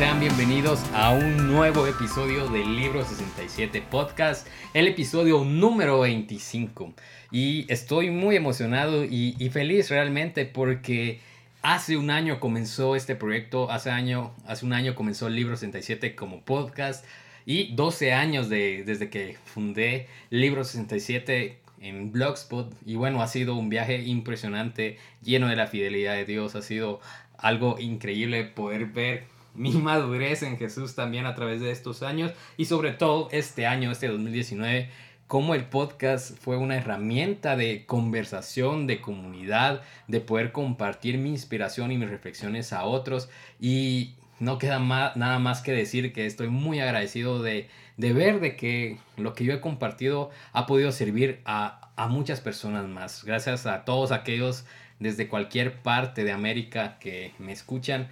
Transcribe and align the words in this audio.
Sean 0.00 0.18
bienvenidos 0.18 0.80
a 0.94 1.10
un 1.10 1.46
nuevo 1.46 1.86
episodio 1.86 2.48
del 2.48 2.74
Libro 2.74 3.04
67 3.04 3.82
Podcast, 3.82 4.48
el 4.72 4.88
episodio 4.88 5.44
número 5.44 6.00
25. 6.00 6.94
Y 7.30 7.70
estoy 7.70 8.08
muy 8.08 8.34
emocionado 8.34 9.04
y, 9.04 9.34
feliz 9.52 9.90
realmente 9.90 10.46
porque 10.46 11.20
hace 11.60 11.98
un 11.98 12.08
año 12.08 12.40
comenzó 12.40 12.96
este 12.96 13.14
proyecto, 13.14 13.70
hace, 13.70 13.90
año, 13.90 14.32
hace 14.46 14.64
un 14.64 14.72
año 14.72 14.94
comenzó 14.94 15.26
el 15.26 15.34
Libro 15.34 15.54
67 15.54 16.14
como 16.16 16.40
podcast 16.40 17.04
y 17.44 17.74
12 17.74 18.14
años 18.14 18.48
de, 18.48 18.84
desde 18.86 19.10
que 19.10 19.36
fundé 19.44 20.08
Libro 20.30 20.64
67 20.64 21.58
en 21.82 22.10
Blogspot 22.10 22.74
y 22.86 22.96
bueno, 22.96 23.20
ha 23.20 23.26
sido 23.26 23.54
un 23.54 23.68
viaje 23.68 24.00
impresionante, 24.00 24.96
lleno 25.22 25.48
de 25.48 25.56
la 25.56 25.66
fidelidad 25.66 26.14
de 26.14 26.24
Dios, 26.24 26.54
ha 26.54 26.62
sido 26.62 27.02
algo 27.36 27.78
increíble 27.78 28.44
poder 28.44 28.86
ver 28.86 29.39
mi 29.54 29.72
madurez 29.72 30.42
en 30.42 30.58
Jesús 30.58 30.94
también 30.94 31.26
a 31.26 31.34
través 31.34 31.60
de 31.60 31.70
estos 31.70 32.02
años 32.02 32.32
y 32.56 32.66
sobre 32.66 32.92
todo 32.92 33.28
este 33.32 33.66
año, 33.66 33.90
este 33.90 34.08
2019, 34.08 34.88
cómo 35.26 35.54
el 35.54 35.64
podcast 35.64 36.36
fue 36.38 36.56
una 36.56 36.76
herramienta 36.76 37.56
de 37.56 37.86
conversación, 37.86 38.86
de 38.86 39.00
comunidad, 39.00 39.82
de 40.08 40.20
poder 40.20 40.50
compartir 40.50 41.18
mi 41.18 41.30
inspiración 41.30 41.92
y 41.92 41.98
mis 41.98 42.10
reflexiones 42.10 42.72
a 42.72 42.84
otros 42.84 43.28
y 43.60 44.14
no 44.40 44.58
queda 44.58 44.78
nada 44.78 45.38
más 45.38 45.60
que 45.60 45.70
decir 45.70 46.12
que 46.12 46.26
estoy 46.26 46.48
muy 46.48 46.80
agradecido 46.80 47.42
de, 47.42 47.68
ver 47.96 48.40
de 48.40 48.56
que 48.56 48.98
lo 49.16 49.34
que 49.34 49.44
yo 49.44 49.52
he 49.52 49.60
compartido 49.60 50.30
ha 50.52 50.66
podido 50.66 50.90
servir 50.90 51.42
a, 51.44 51.92
a 51.94 52.08
muchas 52.08 52.40
personas 52.40 52.88
más. 52.88 53.22
Gracias 53.24 53.66
a 53.66 53.84
todos 53.84 54.10
aquellos 54.12 54.64
desde 54.98 55.28
cualquier 55.28 55.74
parte 55.82 56.24
de 56.24 56.32
América 56.32 56.98
que 56.98 57.32
me 57.38 57.52
escuchan 57.52 58.08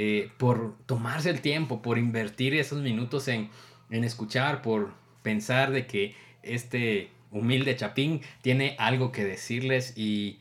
eh, 0.00 0.30
por 0.36 0.76
tomarse 0.86 1.28
el 1.28 1.40
tiempo, 1.40 1.82
por 1.82 1.98
invertir 1.98 2.54
esos 2.54 2.80
minutos 2.80 3.26
en, 3.26 3.50
escuchar, 3.90 4.62
por 4.62 4.92
pensar 5.24 5.72
de 5.72 5.88
que 5.88 6.14
este 6.44 7.10
humilde 7.32 7.74
chapín 7.74 8.20
tiene 8.40 8.76
algo 8.78 9.10
que 9.10 9.24
decirles 9.24 9.98
y, 9.98 10.38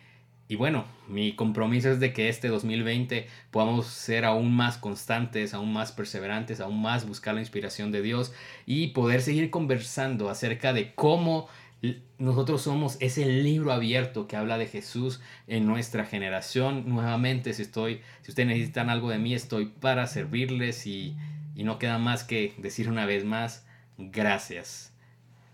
y, 0.47 0.57
bueno, 0.57 0.85
mi 1.07 1.33
compromiso 1.35 1.89
es 1.89 1.99
de 1.99 2.13
que 2.13 2.29
este 2.29 2.49
2020 2.49 3.25
podamos 3.49 3.87
ser 3.87 4.25
aún 4.25 4.55
más 4.55 4.77
constantes, 4.77 5.55
aún 5.55 5.73
más 5.73 5.91
perseverantes, 5.91 6.59
aún 6.59 6.79
más 6.79 7.07
buscar 7.07 7.33
la 7.33 7.39
inspiración 7.39 7.91
de 7.91 8.03
Dios 8.03 8.33
y 8.67 8.89
poder 8.89 9.23
seguir 9.23 9.49
conversando 9.49 10.29
acerca 10.29 10.71
de 10.71 10.93
cómo 10.93 11.47
nosotros 12.17 12.61
somos 12.61 12.97
ese 12.99 13.25
libro 13.25 13.71
abierto 13.71 14.27
que 14.27 14.35
habla 14.35 14.57
de 14.57 14.67
Jesús 14.67 15.21
en 15.47 15.65
nuestra 15.67 16.05
generación. 16.05 16.87
Nuevamente, 16.87 17.53
si 17.53 17.61
estoy, 17.61 18.01
si 18.21 18.31
ustedes 18.31 18.47
necesitan 18.47 18.89
algo 18.89 19.09
de 19.09 19.19
mí, 19.19 19.33
estoy 19.33 19.67
para 19.67 20.07
servirles 20.07 20.87
y, 20.87 21.15
y 21.55 21.63
no 21.63 21.79
queda 21.79 21.99
más 21.99 22.23
que 22.23 22.55
decir 22.57 22.89
una 22.89 23.05
vez 23.05 23.25
más, 23.25 23.65
gracias. 23.97 24.93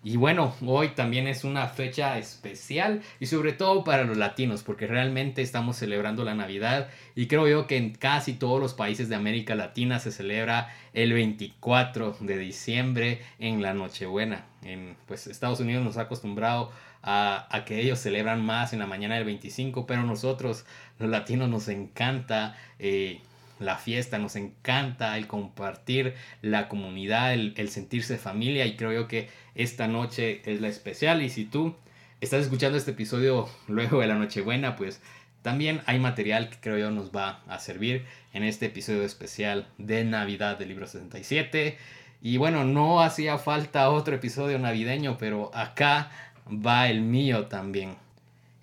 Y 0.05 0.17
bueno, 0.17 0.53
hoy 0.65 0.89
también 0.89 1.27
es 1.27 1.45
una 1.45 1.67
fecha 1.67 2.17
especial 2.17 3.01
y 3.21 3.27
sobre 3.27 3.53
todo 3.53 3.85
para 3.85 4.03
los 4.03 4.17
latinos 4.17 4.61
porque 4.61 4.85
realmente 4.85 5.41
estamos 5.41 5.77
celebrando 5.77 6.25
la 6.25 6.35
Navidad 6.35 6.89
y 7.15 7.27
creo 7.27 7.47
yo 7.47 7.67
que 7.67 7.77
en 7.77 7.91
casi 7.91 8.33
todos 8.33 8.59
los 8.59 8.73
países 8.73 9.07
de 9.07 9.15
América 9.15 9.55
Latina 9.55 9.99
se 9.99 10.11
celebra 10.11 10.75
el 10.93 11.13
24 11.13 12.17
de 12.19 12.37
diciembre 12.37 13.21
en 13.39 13.61
la 13.61 13.73
Nochebuena. 13.73 14.45
En 14.61 14.97
pues 15.07 15.27
Estados 15.27 15.61
Unidos 15.61 15.85
nos 15.85 15.95
ha 15.95 16.01
acostumbrado 16.01 16.71
a, 17.01 17.47
a, 17.49 17.63
que 17.63 17.79
ellos 17.79 17.99
celebran 17.99 18.45
más 18.45 18.73
en 18.73 18.79
la 18.79 18.87
mañana 18.87 19.15
del 19.15 19.23
25, 19.23 19.85
pero 19.85 20.03
nosotros 20.03 20.65
los 20.99 21.09
latinos 21.09 21.47
nos 21.47 21.69
encanta 21.69 22.57
eh, 22.77 23.21
la 23.63 23.77
fiesta, 23.77 24.17
nos 24.19 24.35
encanta 24.35 25.17
el 25.17 25.27
compartir 25.27 26.13
la 26.41 26.67
comunidad, 26.69 27.33
el, 27.33 27.69
sentirse 27.69 28.17
familia 28.17 28.65
y 28.65 28.75
creo 28.75 28.91
yo 28.91 29.07
que 29.07 29.29
esta 29.55 29.87
noche 29.87 30.41
es 30.45 30.61
la 30.61 30.67
especial 30.67 31.21
y 31.21 31.29
si 31.29 31.45
tú 31.45 31.75
estás 32.21 32.43
escuchando 32.43 32.77
este 32.77 32.91
episodio 32.91 33.49
luego 33.67 34.01
de 34.01 34.07
la 34.07 34.15
Nochebuena, 34.15 34.75
pues 34.75 35.01
también 35.41 35.81
hay 35.85 35.99
material 35.99 36.49
que 36.49 36.57
creo 36.59 36.77
yo 36.77 36.91
nos 36.91 37.11
va 37.11 37.41
a 37.47 37.59
servir 37.59 38.05
en 38.33 38.43
este 38.43 38.67
episodio 38.67 39.03
especial 39.03 39.67
de 39.77 40.03
Navidad 40.05 40.57
del 40.57 40.69
libro 40.69 40.87
67. 40.87 41.77
Y 42.21 42.37
bueno, 42.37 42.63
no 42.63 43.01
hacía 43.01 43.37
falta 43.37 43.89
otro 43.89 44.15
episodio 44.15 44.57
navideño, 44.57 45.17
pero 45.17 45.51
acá 45.53 46.09
va 46.47 46.87
el 46.87 47.01
mío 47.01 47.47
también. 47.47 47.95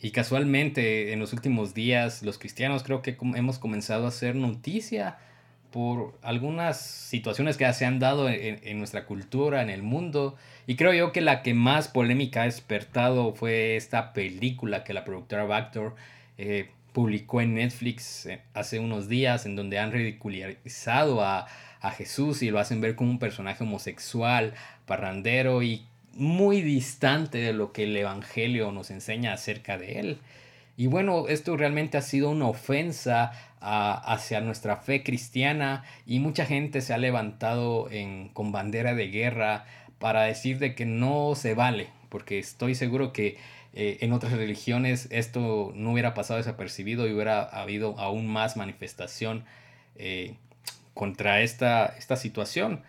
Y 0.02 0.12
casualmente 0.12 1.12
en 1.12 1.18
los 1.18 1.32
últimos 1.32 1.74
días 1.74 2.22
los 2.22 2.38
cristianos 2.38 2.82
creo 2.82 3.02
que 3.02 3.16
hemos 3.34 3.58
comenzado 3.58 4.06
a 4.06 4.08
hacer 4.08 4.34
noticia 4.34 5.18
por 5.70 6.18
algunas 6.22 6.80
situaciones 6.80 7.56
que 7.56 7.72
se 7.72 7.86
han 7.86 7.98
dado 7.98 8.28
en, 8.28 8.78
nuestra 8.78 9.06
cultura, 9.06 9.62
en 9.62 9.70
el 9.70 9.82
mundo. 9.82 10.36
Y 10.66 10.76
creo 10.76 10.92
yo 10.92 11.12
que 11.12 11.20
la 11.20 11.42
que 11.42 11.54
más 11.54 11.88
polémica 11.88 12.42
ha 12.42 12.44
despertado 12.46 13.34
fue 13.34 13.76
esta 13.76 14.12
película 14.12 14.84
que 14.84 14.94
la 14.94 15.04
productora 15.04 15.44
Bactor 15.44 15.94
eh, 16.38 16.70
publicó 16.92 17.40
en 17.40 17.54
Netflix 17.54 18.26
eh, 18.26 18.40
hace 18.54 18.80
unos 18.80 19.08
días, 19.08 19.46
en 19.46 19.54
donde 19.54 19.78
han 19.78 19.92
ridiculizado 19.92 21.22
a, 21.22 21.46
a 21.80 21.90
Jesús 21.92 22.42
y 22.42 22.50
lo 22.50 22.58
hacen 22.58 22.80
ver 22.80 22.96
como 22.96 23.10
un 23.10 23.18
personaje 23.18 23.62
homosexual, 23.62 24.54
parrandero 24.86 25.62
y 25.62 25.84
muy 26.14 26.60
distante 26.62 27.38
de 27.38 27.52
lo 27.52 27.72
que 27.72 27.84
el 27.84 27.96
Evangelio 27.96 28.72
nos 28.72 28.90
enseña 28.90 29.32
acerca 29.32 29.78
de 29.78 30.00
él. 30.00 30.18
Y 30.76 30.86
bueno, 30.86 31.28
esto 31.28 31.56
realmente 31.56 31.98
ha 31.98 32.02
sido 32.02 32.30
una 32.30 32.46
ofensa 32.46 33.32
hacia 33.60 34.40
nuestra 34.40 34.76
fe 34.76 35.02
cristiana 35.02 35.84
y 36.06 36.18
mucha 36.18 36.46
gente 36.46 36.80
se 36.80 36.94
ha 36.94 36.98
levantado 36.98 37.88
con 38.32 38.52
bandera 38.52 38.94
de 38.94 39.08
guerra 39.08 39.66
para 39.98 40.22
decir 40.22 40.58
de 40.58 40.74
que 40.74 40.86
no 40.86 41.34
se 41.34 41.54
vale, 41.54 41.88
porque 42.08 42.38
estoy 42.38 42.74
seguro 42.74 43.12
que 43.12 43.36
eh, 43.74 43.98
en 44.00 44.12
otras 44.12 44.32
religiones 44.32 45.06
esto 45.10 45.72
no 45.76 45.92
hubiera 45.92 46.14
pasado 46.14 46.38
desapercibido 46.38 47.06
y 47.06 47.12
hubiera 47.12 47.42
habido 47.42 47.98
aún 47.98 48.26
más 48.26 48.56
manifestación 48.56 49.44
eh, 49.96 50.34
contra 50.94 51.42
esta, 51.42 51.94
esta 51.98 52.16
situación. 52.16 52.82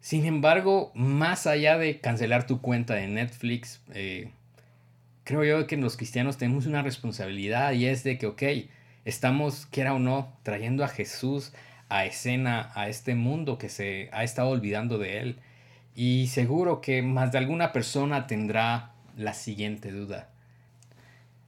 Sin 0.00 0.24
embargo, 0.24 0.92
más 0.94 1.46
allá 1.46 1.76
de 1.78 2.00
cancelar 2.00 2.46
tu 2.46 2.60
cuenta 2.60 2.94
de 2.94 3.08
Netflix, 3.08 3.80
eh, 3.92 4.30
creo 5.24 5.44
yo 5.44 5.66
que 5.66 5.76
los 5.76 5.96
cristianos 5.96 6.38
tenemos 6.38 6.66
una 6.66 6.82
responsabilidad 6.82 7.72
y 7.72 7.86
es 7.86 8.04
de 8.04 8.16
que, 8.16 8.26
ok, 8.26 8.42
estamos, 9.04 9.66
quiera 9.66 9.94
o 9.94 9.98
no, 9.98 10.32
trayendo 10.42 10.84
a 10.84 10.88
Jesús 10.88 11.52
a 11.88 12.04
escena, 12.04 12.70
a 12.74 12.88
este 12.88 13.14
mundo 13.14 13.58
que 13.58 13.68
se 13.68 14.10
ha 14.12 14.24
estado 14.24 14.48
olvidando 14.48 14.98
de 14.98 15.18
él. 15.18 15.38
Y 15.94 16.28
seguro 16.28 16.80
que 16.80 17.02
más 17.02 17.32
de 17.32 17.38
alguna 17.38 17.72
persona 17.72 18.26
tendrá 18.26 18.92
la 19.16 19.34
siguiente 19.34 19.90
duda. 19.90 20.28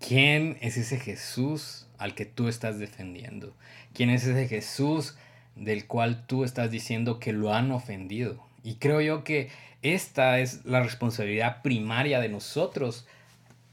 ¿Quién 0.00 0.56
es 0.60 0.76
ese 0.76 0.98
Jesús 0.98 1.86
al 1.98 2.14
que 2.14 2.24
tú 2.24 2.48
estás 2.48 2.78
defendiendo? 2.78 3.54
¿Quién 3.92 4.10
es 4.10 4.24
ese 4.24 4.48
Jesús 4.48 5.16
del 5.60 5.86
cual 5.86 6.26
tú 6.26 6.42
estás 6.42 6.70
diciendo 6.70 7.20
que 7.20 7.32
lo 7.32 7.54
han 7.54 7.70
ofendido. 7.70 8.42
Y 8.64 8.76
creo 8.76 9.00
yo 9.00 9.22
que 9.22 9.50
esta 9.82 10.40
es 10.40 10.64
la 10.64 10.82
responsabilidad 10.82 11.62
primaria 11.62 12.18
de 12.18 12.30
nosotros 12.30 13.06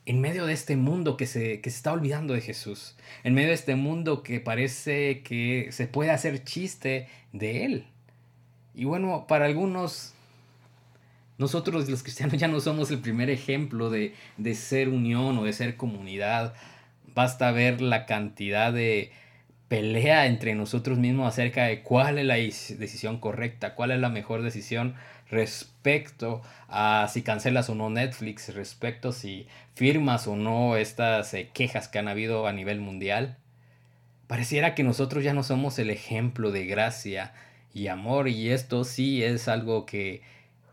en 0.06 0.22
medio 0.22 0.46
de 0.46 0.54
este 0.54 0.76
mundo 0.78 1.18
que 1.18 1.26
se, 1.26 1.60
que 1.62 1.70
se 1.70 1.78
está 1.78 1.94
olvidando 1.94 2.34
de 2.34 2.42
Jesús, 2.42 2.96
en 3.24 3.34
medio 3.34 3.50
de 3.50 3.56
este 3.56 3.76
mundo 3.76 4.22
que 4.22 4.40
parece 4.40 5.22
que 5.22 5.70
se 5.72 5.88
puede 5.88 6.12
hacer 6.12 6.44
chiste 6.44 7.08
de 7.34 7.66
Él. 7.66 7.86
Y 8.76 8.86
bueno, 8.86 9.26
para 9.28 9.46
algunos, 9.46 10.14
nosotros 11.38 11.90
los 11.90 12.04
cristianos 12.04 12.38
ya 12.38 12.48
no 12.50 12.60
somos 12.60 12.92
el 12.92 13.00
primer 13.00 13.30
ejemplo 13.30 13.90
de, 13.90 14.14
de 14.38 14.56
ser 14.56 14.90
unión 14.90 15.38
o 15.38 15.46
de 15.46 15.54
ser 15.54 15.78
comunidad. 15.78 16.54
Basta 17.16 17.52
ver 17.52 17.82
la 17.82 18.06
cantidad 18.06 18.72
de, 18.72 19.12
pelea 19.68 20.28
entre 20.28 20.56
nosotros 20.56 20.98
mismos 20.98 21.28
acerca 21.28 21.66
de 21.66 21.82
cuál 21.82 22.20
es 22.20 22.26
la 22.26 22.36
decisión 22.36 23.20
correcta, 23.20 23.76
cuál 23.76 23.92
es 23.92 24.00
la 24.00 24.10
mejor 24.10 24.42
decisión 24.42 24.96
respecto 25.30 26.42
a 26.70 27.08
si 27.12 27.22
cancelas 27.22 27.70
o 27.70 27.76
no 27.76 27.90
Netflix, 27.90 28.54
respecto 28.54 29.10
a 29.10 29.14
si 29.14 29.48
firmas 29.76 30.28
o 30.28 30.36
no 30.36 30.78
estas 30.78 31.34
eh, 31.34 31.50
quejas 31.54 31.88
que 31.88 32.00
han 32.00 32.08
habido 32.08 32.48
a 32.48 32.54
nivel 32.54 32.80
mundial. 32.80 33.38
Pareciera 34.28 34.76
que 34.76 34.84
nosotros 34.84 35.24
ya 35.24 35.34
no 35.34 35.44
somos 35.44 35.80
el 35.80 35.90
ejemplo 35.90 36.52
de 36.52 36.66
gracia 36.66 37.34
y 37.74 37.88
amor 37.88 38.28
y 38.30 38.52
esto 38.52 38.84
sí 38.84 39.24
es 39.24 39.48
algo 39.48 39.86
que 39.86 40.22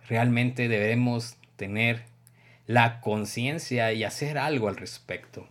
realmente 0.08 0.69
debemos 0.69 1.37
tener 1.56 2.05
la 2.67 3.00
conciencia 3.00 3.93
y 3.93 4.05
hacer 4.05 4.38
algo 4.38 4.69
al 4.69 4.76
respecto. 4.76 5.49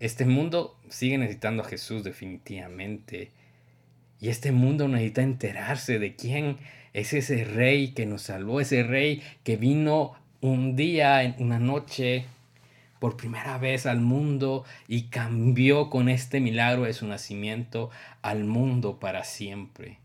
Este 0.00 0.24
mundo 0.24 0.76
sigue 0.88 1.18
necesitando 1.18 1.62
a 1.62 1.66
Jesús 1.66 2.02
definitivamente. 2.02 3.30
Y 4.18 4.30
este 4.30 4.50
mundo 4.50 4.88
necesita 4.88 5.22
enterarse 5.22 5.98
de 5.98 6.16
quién 6.16 6.56
es 6.94 7.12
ese 7.12 7.44
rey 7.44 7.92
que 7.92 8.06
nos 8.06 8.22
salvó, 8.22 8.60
ese 8.60 8.82
rey 8.82 9.22
que 9.44 9.56
vino 9.56 10.14
un 10.40 10.74
día, 10.74 11.22
en 11.22 11.36
una 11.38 11.58
noche, 11.58 12.24
por 12.98 13.16
primera 13.16 13.58
vez 13.58 13.86
al 13.86 14.00
mundo 14.00 14.64
y 14.86 15.04
cambió 15.04 15.90
con 15.90 16.08
este 16.08 16.40
milagro 16.40 16.84
de 16.84 16.92
su 16.92 17.06
nacimiento 17.06 17.90
al 18.22 18.44
mundo 18.44 19.00
para 19.00 19.24
siempre. 19.24 19.98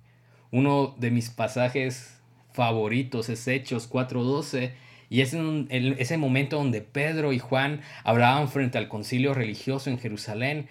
Uno 0.52 0.96
de 0.98 1.12
mis 1.12 1.30
pasajes 1.30 2.18
favoritos 2.54 3.30
es 3.30 3.48
Hechos 3.48 3.90
4:12 3.90 4.72
y 5.10 5.22
es 5.22 5.34
en 5.34 5.68
ese 5.72 6.18
momento 6.18 6.58
donde 6.58 6.82
Pedro 6.82 7.34
y 7.34 7.40
Juan 7.40 7.82
hablaban 8.04 8.50
frente 8.50 8.78
al 8.78 8.88
concilio 8.88 9.34
religioso 9.34 9.90
en 9.90 10.00
Jerusalén 10.00 10.68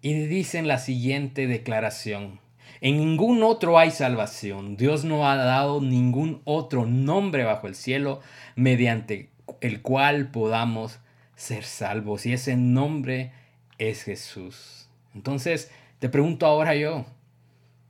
y 0.00 0.14
dicen 0.26 0.68
la 0.68 0.78
siguiente 0.78 1.46
declaración. 1.46 2.40
En 2.80 2.96
ningún 2.96 3.42
otro 3.44 3.78
hay 3.78 3.92
salvación. 3.92 4.76
Dios 4.76 5.04
no 5.04 5.28
ha 5.28 5.36
dado 5.36 5.80
ningún 5.80 6.42
otro 6.44 6.84
nombre 6.84 7.44
bajo 7.44 7.68
el 7.68 7.76
cielo 7.76 8.20
mediante 8.56 9.30
el 9.60 9.82
cual 9.82 10.32
podamos 10.32 10.98
ser 11.36 11.64
salvos. 11.64 12.26
Y 12.26 12.32
ese 12.32 12.56
nombre 12.56 13.32
es 13.78 14.02
Jesús. 14.02 14.88
Entonces, 15.14 15.70
te 16.00 16.08
pregunto 16.08 16.46
ahora 16.46 16.74
yo, 16.74 17.06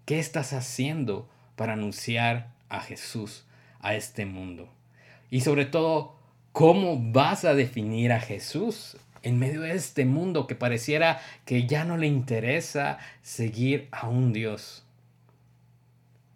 ¿qué 0.04 0.18
estás 0.18 0.52
haciendo 0.52 1.28
para 1.56 1.72
anunciar 1.72 2.50
a 2.68 2.80
Jesús 2.80 3.46
a 3.80 3.94
este 3.94 4.26
mundo? 4.26 4.68
Y 5.32 5.40
sobre 5.40 5.64
todo, 5.64 6.14
¿cómo 6.52 7.10
vas 7.10 7.46
a 7.46 7.54
definir 7.54 8.12
a 8.12 8.20
Jesús 8.20 8.98
en 9.22 9.38
medio 9.38 9.62
de 9.62 9.72
este 9.72 10.04
mundo 10.04 10.46
que 10.46 10.54
pareciera 10.54 11.22
que 11.46 11.66
ya 11.66 11.86
no 11.86 11.96
le 11.96 12.06
interesa 12.06 12.98
seguir 13.22 13.88
a 13.92 14.08
un 14.08 14.34
Dios? 14.34 14.84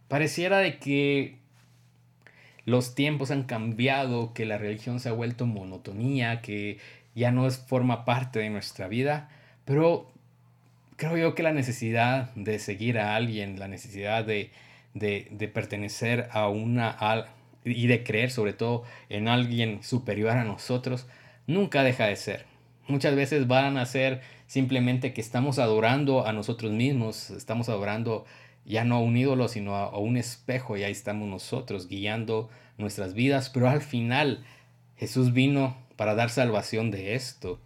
Pareciera 0.09 0.61
de 0.61 0.79
que 0.79 1.37
los 2.65 2.95
tiempos 2.95 3.31
han 3.31 3.43
cambiado, 3.43 4.33
que 4.33 4.47
la 4.47 4.57
religión 4.57 4.99
se 4.99 5.11
ha 5.11 5.13
vuelto 5.13 5.45
monotonía, 5.45 6.41
que 6.41 6.79
ya 7.15 7.31
no 7.31 7.47
es, 7.47 7.59
forma 7.59 8.07
parte 8.07 8.39
de 8.39 8.49
nuestra 8.49 8.89
vida, 8.89 9.29
pero 9.67 10.11
creo 10.97 11.19
yo 11.19 11.35
que 11.35 11.43
la 11.43 11.53
necesidad 11.53 12.35
de 12.35 12.59
seguir 12.59 12.99
a 12.99 13.15
alguien, 13.15 13.59
la 13.59 13.69
necesidad 13.69 14.25
de, 14.25 14.53
de 14.95 15.51
pertenecer 15.53 16.31
a 16.33 16.49
una, 16.49 16.97
y 17.67 17.87
de 17.87 18.05
creer 18.05 18.31
sobre 18.31 18.53
todo 18.53 18.85
en 19.09 19.29
alguien 19.29 19.83
superior 19.83 20.31
a 20.31 20.45
nosotros, 20.45 21.07
nunca 21.47 21.83
deja 21.83 22.07
de 22.07 22.17
ser. 22.17 22.47
Muchas 22.89 23.17
veces 23.17 23.49
van 23.49 23.77
a 23.77 23.87
ser 23.87 24.21
simplemente 24.47 25.13
que 25.13 25.21
estamos 25.21 25.59
adorando 25.59 26.27
a 26.27 26.33
nosotros 26.33 26.71
mismos, 26.73 27.31
estamos 27.31 27.69
adorando 27.69 28.25
ya 28.65 28.85
no 28.85 28.97
a 28.97 29.01
un 29.01 29.17
ídolo, 29.17 29.49
sino 29.49 29.75
a, 29.77 29.99
un 29.99 30.17
espejo, 30.17 30.77
y 30.77 30.85
ahí 30.85 30.93
estamos 30.93 31.29
nosotros 31.29 31.89
guiando 31.89 32.49
nuestras 32.79 33.15
vidas, 33.15 33.51
pero 33.51 33.69
al 33.69 33.81
final 33.81 34.45
Jesús 34.97 35.33
vino 35.33 35.77
para 35.97 36.15
dar 36.15 36.31
salvación 36.31 36.91
de 36.91 37.15
esto. 37.15 37.61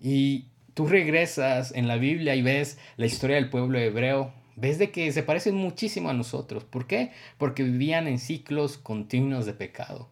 Y 0.00 0.46
tú 0.74 0.86
regresas 0.86 1.72
en 1.74 1.88
la 1.88 1.96
Biblia 1.96 2.34
y 2.34 2.42
ves 2.42 2.78
la 2.96 3.06
historia 3.06 3.36
del 3.36 3.50
pueblo 3.50 3.78
hebreo 3.78 4.32
ves 4.60 4.78
de 4.78 4.90
que 4.90 5.10
se 5.12 5.22
parecen 5.22 5.54
muchísimo 5.54 6.10
a 6.10 6.14
nosotros. 6.14 6.64
¿Por 6.64 6.86
qué? 6.86 7.12
Porque 7.38 7.62
vivían 7.62 8.06
en 8.06 8.18
ciclos 8.18 8.76
continuos 8.76 9.46
de 9.46 9.54
pecado. 9.54 10.08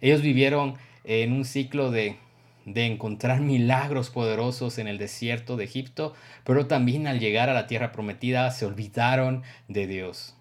Ellos 0.00 0.22
vivieron 0.22 0.74
en 1.04 1.32
un 1.32 1.44
ciclo 1.44 1.90
de, 1.90 2.16
de 2.64 2.86
encontrar 2.86 3.40
milagros 3.42 4.10
poderosos 4.10 4.78
en 4.78 4.86
el 4.86 4.98
desierto 4.98 5.56
de 5.56 5.64
Egipto, 5.64 6.14
pero 6.44 6.66
también 6.66 7.06
al 7.06 7.18
llegar 7.18 7.48
a 7.48 7.54
la 7.54 7.66
tierra 7.66 7.92
prometida 7.92 8.50
se 8.52 8.66
olvidaron 8.66 9.42
de 9.68 9.86
Dios. 9.86 10.36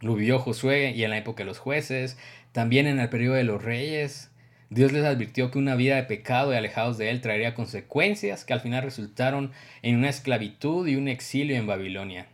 Lo 0.00 0.14
vivió 0.14 0.38
Josué 0.38 0.92
y 0.94 1.04
en 1.04 1.10
la 1.10 1.18
época 1.18 1.42
de 1.42 1.46
los 1.46 1.58
jueces, 1.58 2.18
también 2.52 2.86
en 2.86 2.98
el 2.98 3.08
periodo 3.08 3.34
de 3.34 3.44
los 3.44 3.62
reyes. 3.62 4.30
Dios 4.68 4.92
les 4.92 5.04
advirtió 5.04 5.50
que 5.50 5.58
una 5.58 5.76
vida 5.76 5.96
de 5.96 6.02
pecado 6.02 6.52
y 6.52 6.56
alejados 6.56 6.98
de 6.98 7.10
Él 7.10 7.20
traería 7.20 7.54
consecuencias 7.54 8.44
que 8.44 8.52
al 8.52 8.60
final 8.60 8.82
resultaron 8.82 9.52
en 9.82 9.96
una 9.96 10.08
esclavitud 10.08 10.86
y 10.88 10.96
un 10.96 11.06
exilio 11.06 11.56
en 11.56 11.66
Babilonia. 11.66 12.26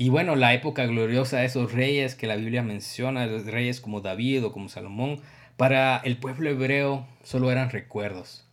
Y 0.00 0.08
bueno, 0.08 0.34
la 0.34 0.54
época 0.54 0.86
gloriosa 0.86 1.40
de 1.40 1.44
esos 1.44 1.72
reyes 1.72 2.14
que 2.14 2.26
la 2.26 2.36
Biblia 2.36 2.62
menciona, 2.62 3.26
reyes 3.26 3.82
como 3.82 4.00
David 4.00 4.46
o 4.46 4.50
como 4.50 4.70
Salomón, 4.70 5.20
para 5.58 5.98
el 5.98 6.16
pueblo 6.16 6.48
hebreo 6.48 7.06
solo 7.22 7.52
eran 7.52 7.68
recuerdos. 7.68 8.48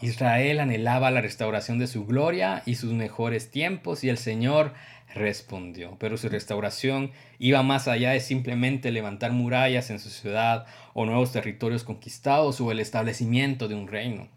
Israel 0.00 0.60
anhelaba 0.60 1.10
la 1.10 1.20
restauración 1.20 1.78
de 1.78 1.86
su 1.86 2.06
gloria 2.06 2.62
y 2.64 2.76
sus 2.76 2.94
mejores 2.94 3.50
tiempos 3.50 4.04
y 4.04 4.08
el 4.08 4.16
Señor 4.16 4.72
respondió. 5.14 5.98
Pero 6.00 6.16
su 6.16 6.30
restauración 6.30 7.10
iba 7.38 7.62
más 7.62 7.86
allá 7.86 8.12
de 8.12 8.20
simplemente 8.20 8.90
levantar 8.90 9.32
murallas 9.32 9.90
en 9.90 9.98
su 9.98 10.08
ciudad 10.08 10.64
o 10.94 11.04
nuevos 11.04 11.30
territorios 11.30 11.84
conquistados 11.84 12.58
o 12.62 12.72
el 12.72 12.80
establecimiento 12.80 13.68
de 13.68 13.74
un 13.74 13.86
reino. 13.86 14.28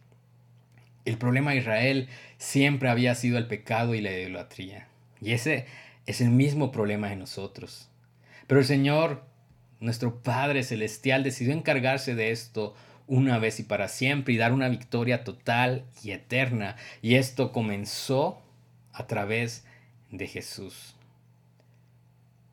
El 1.06 1.18
problema 1.18 1.52
de 1.52 1.60
Israel 1.60 2.10
siempre 2.38 2.90
había 2.90 3.16
sido 3.16 3.38
el 3.38 3.48
pecado 3.48 3.96
y 3.96 4.02
la 4.02 4.12
idolatría. 4.12 4.90
Y 5.22 5.32
ese 5.32 5.68
es 6.06 6.22
el 6.22 6.30
mismo 6.30 6.72
problema 6.72 7.10
de 7.10 7.16
nosotros. 7.16 7.90
Pero 8.48 8.60
el 8.60 8.66
Señor, 8.66 9.24
nuestro 9.80 10.22
Padre 10.22 10.64
Celestial, 10.64 11.24
decidió 11.24 11.54
encargarse 11.54 12.16
de 12.16 12.32
esto 12.32 12.76
una 13.08 13.40
vez 13.40 13.60
y 13.60 13.64
para 13.64 13.88
siempre 13.88 14.34
y 14.34 14.38
dar 14.38 14.54
una 14.54 14.70
victoria 14.70 15.24
total 15.24 15.86
y 16.04 16.12
eterna. 16.12 16.76
Y 17.02 17.16
esto 17.16 17.52
comenzó 17.52 18.42
a 18.94 19.08
través 19.08 19.66
de 20.12 20.28
Jesús. 20.28 20.96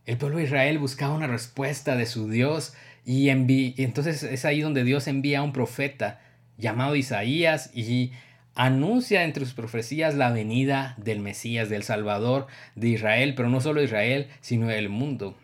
El 0.05 0.17
pueblo 0.17 0.39
de 0.39 0.45
Israel 0.45 0.79
buscaba 0.79 1.15
una 1.15 1.27
respuesta 1.27 1.95
de 1.95 2.07
su 2.07 2.31
Dios 2.31 2.75
y, 3.05 3.29
entonces 3.31 4.23
es 4.23 4.45
ahí 4.45 4.61
donde 4.61 4.85
Dios 4.85 5.07
envía 5.07 5.41
a 5.41 5.43
un 5.43 5.53
profeta 5.53 6.21
llamado 6.57 6.97
Isaías 6.97 7.71
y 7.75 8.13
anuncia 8.59 9.23
entre 9.23 9.45
sus 9.45 9.55
profecías 9.55 10.17
la 10.17 10.33
venida 10.33 10.95
del 10.97 11.21
Mesías, 11.21 11.69
del 11.69 11.85
Salvador 11.85 12.49
de 12.75 12.89
Israel, 12.89 13.35
pero 13.37 13.49
no 13.49 13.61
solo 13.61 13.81
Israel, 13.81 14.27
sino 14.41 14.67
del 14.67 14.89
mundo. 14.89 15.37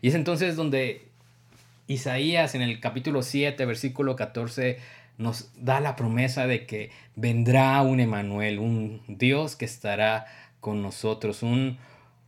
Y 0.00 0.08
es 0.08 0.14
entonces 0.14 0.56
donde 0.56 1.02
Isaías 1.86 2.54
en 2.54 2.62
el 2.62 2.80
capítulo 2.80 3.22
7, 3.22 3.62
versículo 3.66 4.16
14, 4.16 4.78
nos 5.18 5.50
da 5.54 5.80
la 5.80 5.96
promesa 5.96 6.46
de 6.46 6.64
que 6.64 6.90
vendrá 7.14 7.82
un 7.82 8.00
Emanuel, 8.00 8.58
un 8.58 9.02
Dios 9.06 9.54
que 9.54 9.66
estará 9.66 10.24
con 10.60 10.80
nosotros, 10.80 11.42
un 11.42 11.76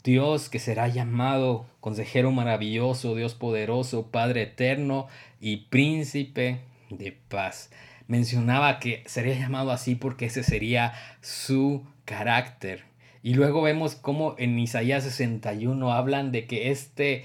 Dios 0.05 0.51
que 0.51 0.59
será 0.59 0.89
llamado 0.89 1.65
consejero 1.81 2.33
maravilloso, 2.33 3.15
Dios 3.15 3.35
poderoso, 3.35 4.09
Padre 4.09 4.43
eterno 4.43 5.09
y 5.41 5.69
príncipe 5.71 6.61
de 6.91 7.13
paz 7.13 7.71
mencionaba 8.07 8.79
que 8.79 9.03
sería 9.07 9.35
llamado 9.35 9.71
así 9.71 9.95
porque 9.95 10.27
ese 10.27 10.43
sería 10.43 10.95
su 11.21 11.87
carácter. 12.05 12.85
Y 13.23 13.35
luego 13.35 13.63
vemos 13.63 13.95
cómo 13.95 14.35
en 14.39 14.59
Isaías 14.59 15.05
61 15.05 15.93
hablan 15.93 16.33
de 16.33 16.47
que 16.47 16.71
este 16.71 17.25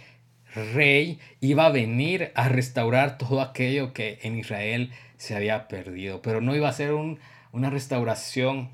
rey 0.74 1.20
iba 1.42 1.66
a 1.66 1.72
venir 1.72 2.32
a 2.36 2.50
restaurar 2.50 3.18
todo 3.18 3.42
aquello 3.42 3.94
que 3.94 4.20
en 4.22 4.38
Israel 4.38 4.92
se 5.18 5.36
había 5.36 5.68
perdido. 5.68 6.22
Pero 6.22 6.42
no 6.42 6.56
iba 6.56 6.70
a 6.70 6.74
ser 6.74 6.94
una 6.94 7.70
restauración 7.70 8.70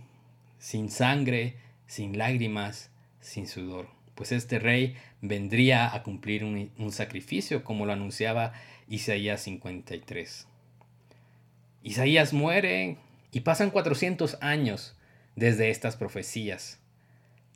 sin 0.59 0.89
sangre, 0.89 1.55
sin 1.87 2.17
lágrimas, 2.17 2.89
sin 3.21 3.47
sudor. 3.47 3.87
Pues 4.15 4.31
este 4.31 4.59
rey 4.59 4.95
vendría 5.21 5.95
a 5.95 6.03
cumplir 6.03 6.43
un, 6.43 6.71
un 6.77 6.91
sacrificio 6.91 7.63
como 7.63 7.85
lo 7.85 7.93
anunciaba 7.93 8.53
Isaías 8.87 9.41
53. 9.41 10.47
Isaías 11.83 12.33
muere 12.33 12.97
y 13.31 13.41
pasan 13.41 13.69
400 13.69 14.37
años 14.41 14.95
desde 15.35 15.69
estas 15.69 15.97
profecías 15.97 16.79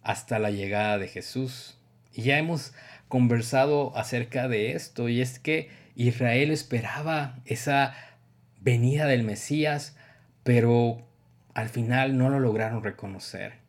hasta 0.01 0.37
la 0.39 0.51
llegada 0.51 0.97
de 0.97 1.07
Jesús. 1.07 1.77
Y 2.13 2.23
ya 2.23 2.37
hemos 2.37 2.73
conversado 3.07 3.95
acerca 3.95 4.47
de 4.47 4.73
esto 4.73 5.09
y 5.09 5.21
es 5.21 5.39
que 5.39 5.69
Israel 5.95 6.51
esperaba 6.51 7.39
esa 7.45 7.95
venida 8.59 9.05
del 9.05 9.23
Mesías, 9.23 9.95
pero 10.43 11.07
al 11.53 11.69
final 11.69 12.17
no 12.17 12.29
lo 12.29 12.39
lograron 12.39 12.83
reconocer. 12.83 13.66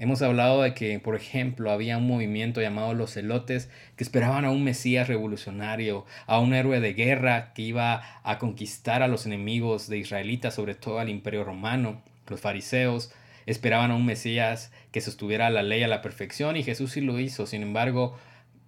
Hemos 0.00 0.22
hablado 0.22 0.62
de 0.62 0.74
que, 0.74 1.00
por 1.00 1.16
ejemplo, 1.16 1.72
había 1.72 1.98
un 1.98 2.06
movimiento 2.06 2.60
llamado 2.60 2.94
los 2.94 3.14
celotes 3.14 3.68
que 3.96 4.04
esperaban 4.04 4.44
a 4.44 4.50
un 4.52 4.62
Mesías 4.62 5.08
revolucionario, 5.08 6.06
a 6.28 6.38
un 6.38 6.54
héroe 6.54 6.78
de 6.78 6.94
guerra 6.94 7.52
que 7.52 7.62
iba 7.62 8.20
a 8.22 8.38
conquistar 8.38 9.02
a 9.02 9.08
los 9.08 9.26
enemigos 9.26 9.88
de 9.88 9.98
israelitas, 9.98 10.54
sobre 10.54 10.76
todo 10.76 11.00
al 11.00 11.08
imperio 11.08 11.42
romano. 11.42 12.00
Los 12.28 12.40
fariseos 12.40 13.10
esperaban 13.46 13.90
a 13.90 13.96
un 13.96 14.06
Mesías 14.06 14.70
que 14.92 15.00
sostuviera 15.00 15.50
la 15.50 15.64
ley 15.64 15.82
a 15.82 15.88
la 15.88 16.00
perfección 16.00 16.56
y 16.56 16.62
Jesús 16.62 16.92
sí 16.92 17.00
lo 17.00 17.18
hizo. 17.18 17.46
Sin 17.46 17.62
embargo, 17.62 18.16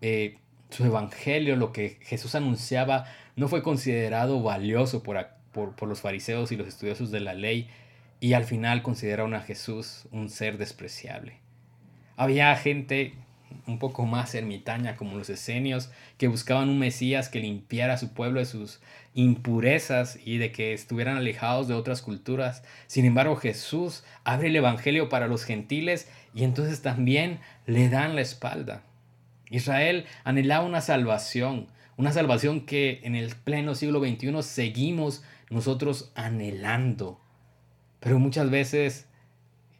eh, 0.00 0.38
su 0.70 0.84
evangelio, 0.84 1.54
lo 1.54 1.72
que 1.72 1.98
Jesús 2.00 2.34
anunciaba, 2.34 3.04
no 3.36 3.46
fue 3.46 3.62
considerado 3.62 4.42
valioso 4.42 5.04
por, 5.04 5.28
por, 5.52 5.76
por 5.76 5.88
los 5.88 6.00
fariseos 6.00 6.50
y 6.50 6.56
los 6.56 6.66
estudiosos 6.66 7.12
de 7.12 7.20
la 7.20 7.34
ley 7.34 7.68
y 8.20 8.34
al 8.34 8.44
final 8.44 8.82
consideraron 8.82 9.34
a 9.34 9.40
Jesús 9.40 10.06
un 10.12 10.28
ser 10.28 10.58
despreciable. 10.58 11.40
Había 12.16 12.54
gente 12.56 13.14
un 13.66 13.78
poco 13.78 14.06
más 14.06 14.34
ermitaña 14.34 14.96
como 14.96 15.16
los 15.16 15.30
esenios, 15.30 15.90
que 16.18 16.28
buscaban 16.28 16.68
un 16.68 16.78
Mesías 16.78 17.28
que 17.28 17.40
limpiara 17.40 17.94
a 17.94 17.98
su 17.98 18.12
pueblo 18.12 18.40
de 18.40 18.46
sus 18.46 18.80
impurezas 19.14 20.18
y 20.24 20.38
de 20.38 20.52
que 20.52 20.72
estuvieran 20.72 21.16
alejados 21.16 21.68
de 21.68 21.74
otras 21.74 22.02
culturas. 22.02 22.62
Sin 22.86 23.04
embargo, 23.04 23.36
Jesús 23.36 24.04
abre 24.24 24.48
el 24.48 24.56
Evangelio 24.56 25.08
para 25.08 25.26
los 25.26 25.44
gentiles 25.44 26.08
y 26.34 26.44
entonces 26.44 26.82
también 26.82 27.40
le 27.66 27.88
dan 27.88 28.14
la 28.14 28.20
espalda. 28.20 28.82
Israel 29.50 30.06
anhelaba 30.24 30.64
una 30.64 30.80
salvación, 30.80 31.66
una 31.96 32.12
salvación 32.12 32.66
que 32.66 33.00
en 33.02 33.16
el 33.16 33.34
pleno 33.34 33.74
siglo 33.74 34.00
XXI 34.00 34.42
seguimos 34.42 35.24
nosotros 35.50 36.12
anhelando. 36.14 37.20
Pero 38.00 38.18
muchas 38.18 38.50
veces 38.50 39.06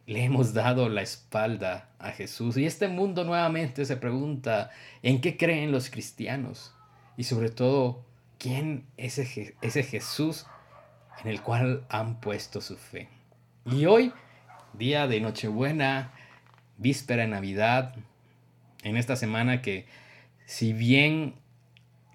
le 0.05 0.23
hemos 0.23 0.53
dado 0.53 0.89
la 0.89 1.01
espalda 1.01 1.89
a 1.99 2.11
Jesús. 2.11 2.57
Y 2.57 2.65
este 2.65 2.87
mundo 2.87 3.23
nuevamente 3.23 3.85
se 3.85 3.97
pregunta, 3.97 4.71
¿en 5.03 5.21
qué 5.21 5.37
creen 5.37 5.71
los 5.71 5.89
cristianos? 5.89 6.73
Y 7.17 7.23
sobre 7.23 7.49
todo, 7.49 8.05
¿quién 8.37 8.85
es 8.97 9.17
ese 9.17 9.83
Jesús 9.83 10.45
en 11.23 11.29
el 11.29 11.41
cual 11.41 11.85
han 11.89 12.19
puesto 12.19 12.61
su 12.61 12.77
fe? 12.77 13.09
Y 13.65 13.85
hoy, 13.85 14.11
día 14.73 15.07
de 15.07 15.21
Nochebuena, 15.21 16.11
víspera 16.77 17.23
de 17.23 17.29
Navidad, 17.29 17.95
en 18.83 18.97
esta 18.97 19.15
semana 19.15 19.61
que 19.61 19.85
si 20.45 20.73
bien 20.73 21.35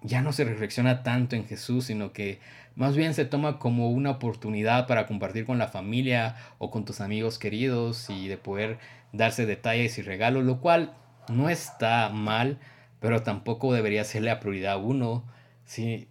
ya 0.03 0.21
no 0.21 0.33
se 0.33 0.43
reflexiona 0.43 1.03
tanto 1.03 1.35
en 1.35 1.47
Jesús, 1.47 1.85
sino 1.85 2.13
que 2.13 2.39
más 2.77 2.95
bien 2.95 3.15
se 3.15 3.25
toma 3.25 3.57
como 3.57 3.89
una 3.89 4.11
oportunidad 4.11 4.85
para 4.85 5.07
compartir 5.07 5.45
con 5.45 5.57
la 5.57 5.67
familia 5.67 6.35
o 6.59 6.69
con 6.69 6.85
tus 6.85 7.01
amigos 7.01 7.39
queridos 7.39 8.07
y 8.11 8.27
de 8.27 8.37
poder 8.37 8.77
darse 9.11 9.47
detalles 9.47 9.97
y 9.97 10.03
regalos, 10.03 10.45
lo 10.45 10.61
cual 10.61 10.93
no 11.27 11.49
está 11.49 12.09
mal, 12.09 12.59
pero 12.99 13.23
tampoco 13.23 13.73
debería 13.73 14.03
ser 14.03 14.21
la 14.21 14.39
prioridad 14.39 14.79
uno. 14.79 15.23
Si 15.65 16.07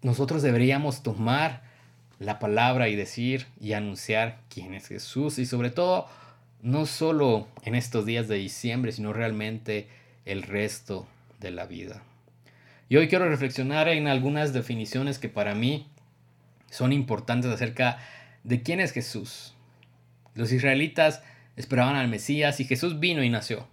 nosotros 0.00 0.40
deberíamos 0.40 1.02
tomar 1.02 1.62
la 2.18 2.38
palabra 2.38 2.88
y 2.88 2.96
decir 2.96 3.46
y 3.60 3.74
anunciar 3.74 4.38
quién 4.48 4.72
es 4.72 4.88
Jesús 4.88 5.38
y 5.38 5.44
sobre 5.44 5.68
todo 5.68 6.08
no 6.62 6.86
solo 6.86 7.48
en 7.64 7.74
estos 7.74 8.06
días 8.06 8.28
de 8.28 8.36
diciembre, 8.36 8.92
sino 8.92 9.12
realmente 9.12 9.88
el 10.24 10.42
resto 10.42 11.06
de 11.38 11.50
la 11.50 11.66
vida. 11.66 12.02
Y 12.92 12.98
hoy 12.98 13.08
quiero 13.08 13.26
reflexionar 13.26 13.88
en 13.88 14.06
algunas 14.06 14.52
definiciones 14.52 15.18
que 15.18 15.30
para 15.30 15.54
mí 15.54 15.86
son 16.68 16.92
importantes 16.92 17.50
acerca 17.50 17.96
de 18.44 18.62
quién 18.62 18.80
es 18.80 18.92
Jesús. 18.92 19.54
Los 20.34 20.52
israelitas 20.52 21.22
esperaban 21.56 21.96
al 21.96 22.08
Mesías 22.08 22.60
y 22.60 22.66
Jesús 22.66 23.00
vino 23.00 23.22
y 23.22 23.30
nació. 23.30 23.66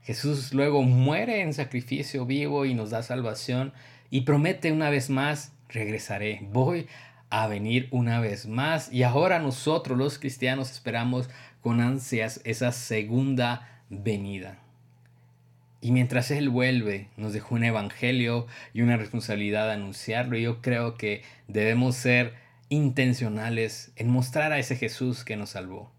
Jesús 0.00 0.54
luego 0.54 0.82
muere 0.82 1.42
en 1.42 1.52
sacrificio 1.52 2.24
vivo 2.24 2.64
y 2.64 2.72
nos 2.72 2.88
da 2.88 3.02
salvación 3.02 3.74
y 4.08 4.22
promete 4.22 4.72
una 4.72 4.88
vez 4.88 5.10
más, 5.10 5.52
regresaré, 5.68 6.40
voy 6.50 6.86
a 7.28 7.48
venir 7.48 7.86
una 7.90 8.18
vez 8.18 8.46
más. 8.46 8.90
Y 8.90 9.02
ahora 9.02 9.40
nosotros 9.40 9.98
los 9.98 10.18
cristianos 10.18 10.70
esperamos 10.70 11.28
con 11.60 11.82
ansias 11.82 12.40
esa 12.44 12.72
segunda 12.72 13.82
venida. 13.90 14.69
Y 15.80 15.92
mientras 15.92 16.30
Él 16.30 16.50
vuelve, 16.50 17.08
nos 17.16 17.32
dejó 17.32 17.54
un 17.54 17.64
evangelio 17.64 18.46
y 18.74 18.82
una 18.82 18.96
responsabilidad 18.96 19.66
de 19.66 19.74
anunciarlo. 19.74 20.36
Y 20.36 20.42
yo 20.42 20.60
creo 20.60 20.96
que 20.96 21.22
debemos 21.48 21.96
ser 21.96 22.34
intencionales 22.68 23.92
en 23.96 24.08
mostrar 24.10 24.52
a 24.52 24.58
ese 24.58 24.76
Jesús 24.76 25.24
que 25.24 25.36
nos 25.36 25.50
salvó. 25.50 25.90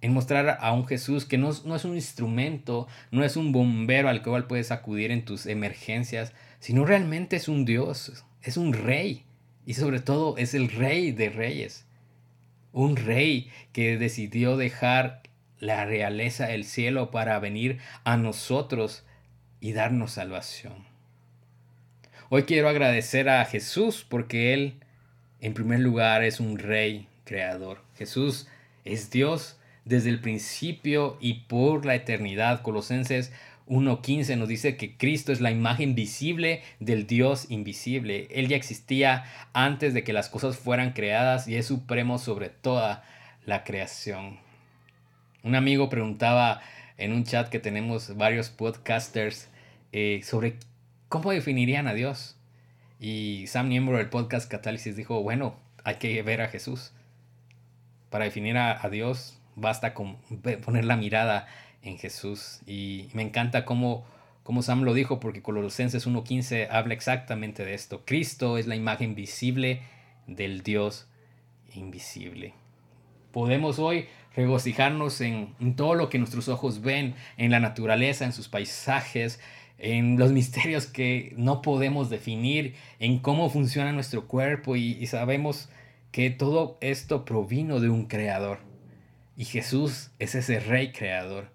En 0.00 0.12
mostrar 0.12 0.58
a 0.60 0.72
un 0.72 0.86
Jesús 0.86 1.24
que 1.24 1.38
no, 1.38 1.50
no 1.64 1.74
es 1.74 1.84
un 1.84 1.96
instrumento, 1.96 2.86
no 3.10 3.24
es 3.24 3.36
un 3.36 3.50
bombero 3.50 4.08
al 4.08 4.22
cual 4.22 4.46
puedes 4.46 4.70
acudir 4.70 5.10
en 5.10 5.24
tus 5.24 5.46
emergencias, 5.46 6.32
sino 6.60 6.84
realmente 6.84 7.36
es 7.36 7.48
un 7.48 7.64
Dios, 7.64 8.24
es 8.42 8.56
un 8.56 8.72
rey. 8.72 9.24
Y 9.66 9.74
sobre 9.74 9.98
todo 9.98 10.36
es 10.38 10.54
el 10.54 10.68
rey 10.68 11.10
de 11.10 11.30
reyes. 11.30 11.86
Un 12.72 12.94
rey 12.94 13.50
que 13.72 13.98
decidió 13.98 14.56
dejar 14.56 15.22
la 15.60 15.84
realeza 15.84 16.46
del 16.46 16.64
cielo 16.64 17.10
para 17.10 17.38
venir 17.38 17.78
a 18.04 18.16
nosotros 18.16 19.04
y 19.60 19.72
darnos 19.72 20.12
salvación. 20.12 20.84
Hoy 22.28 22.42
quiero 22.42 22.68
agradecer 22.68 23.28
a 23.28 23.44
Jesús 23.44 24.04
porque 24.08 24.52
Él, 24.52 24.74
en 25.40 25.54
primer 25.54 25.80
lugar, 25.80 26.24
es 26.24 26.40
un 26.40 26.58
rey 26.58 27.08
creador. 27.24 27.82
Jesús 27.96 28.48
es 28.84 29.10
Dios 29.10 29.58
desde 29.84 30.10
el 30.10 30.20
principio 30.20 31.16
y 31.20 31.44
por 31.44 31.86
la 31.86 31.94
eternidad. 31.94 32.62
Colosenses 32.62 33.32
1.15 33.68 34.36
nos 34.36 34.48
dice 34.48 34.76
que 34.76 34.96
Cristo 34.96 35.32
es 35.32 35.40
la 35.40 35.50
imagen 35.50 35.94
visible 35.94 36.62
del 36.80 37.06
Dios 37.06 37.46
invisible. 37.50 38.28
Él 38.30 38.48
ya 38.48 38.56
existía 38.56 39.24
antes 39.52 39.94
de 39.94 40.04
que 40.04 40.12
las 40.12 40.28
cosas 40.28 40.56
fueran 40.56 40.92
creadas 40.92 41.48
y 41.48 41.56
es 41.56 41.66
supremo 41.66 42.18
sobre 42.18 42.48
toda 42.48 43.04
la 43.44 43.64
creación. 43.64 44.45
Un 45.46 45.54
amigo 45.54 45.88
preguntaba 45.88 46.60
en 46.98 47.12
un 47.12 47.22
chat 47.22 47.48
que 47.48 47.60
tenemos 47.60 48.16
varios 48.16 48.50
podcasters 48.50 49.48
eh, 49.92 50.20
sobre 50.24 50.56
cómo 51.08 51.30
definirían 51.30 51.86
a 51.86 51.94
Dios. 51.94 52.36
Y 52.98 53.44
Sam 53.46 53.68
miembro 53.68 53.98
del 53.98 54.08
podcast 54.08 54.50
Catálisis 54.50 54.96
dijo, 54.96 55.22
bueno, 55.22 55.54
hay 55.84 55.98
que 55.98 56.20
ver 56.24 56.42
a 56.42 56.48
Jesús. 56.48 56.92
Para 58.10 58.24
definir 58.24 58.58
a, 58.58 58.88
Dios 58.90 59.38
basta 59.54 59.94
con 59.94 60.16
poner 60.64 60.84
la 60.84 60.96
mirada 60.96 61.46
en 61.80 61.96
Jesús. 61.96 62.58
Y 62.66 63.08
me 63.12 63.22
encanta 63.22 63.64
cómo, 63.64 64.04
cómo 64.42 64.62
Sam 64.62 64.82
lo 64.82 64.94
dijo, 64.94 65.20
porque 65.20 65.42
Colosenses 65.42 66.08
1.15 66.08 66.66
habla 66.72 66.92
exactamente 66.92 67.64
de 67.64 67.74
esto. 67.74 68.02
Cristo 68.04 68.58
es 68.58 68.66
la 68.66 68.74
imagen 68.74 69.14
visible 69.14 69.82
del 70.26 70.64
Dios 70.64 71.06
invisible. 71.72 72.52
Podemos 73.30 73.78
hoy 73.78 74.08
regocijarnos 74.36 75.20
en, 75.22 75.54
todo 75.76 75.94
lo 75.94 76.08
que 76.08 76.18
nuestros 76.18 76.48
ojos 76.48 76.82
ven, 76.82 77.14
en 77.38 77.50
la 77.50 77.58
naturaleza, 77.58 78.24
en 78.24 78.32
sus 78.32 78.48
paisajes, 78.48 79.40
en 79.78 80.18
los 80.18 80.32
misterios 80.40 80.86
que 80.86 81.34
no 81.36 81.62
podemos 81.62 82.10
definir, 82.10 82.74
en 83.00 83.18
cómo 83.18 83.50
funciona 83.50 83.92
nuestro 83.92 84.26
cuerpo 84.28 84.76
y, 84.76 85.04
sabemos 85.06 85.68
que 86.12 86.30
todo 86.30 86.78
esto 86.80 87.24
provino 87.24 87.80
de 87.80 87.88
un 87.88 88.06
creador. 88.06 88.60
Y 89.36 89.44
Jesús 89.44 90.10
es 90.18 90.34
ese 90.34 90.60
rey 90.60 90.92
creador. 90.92 91.50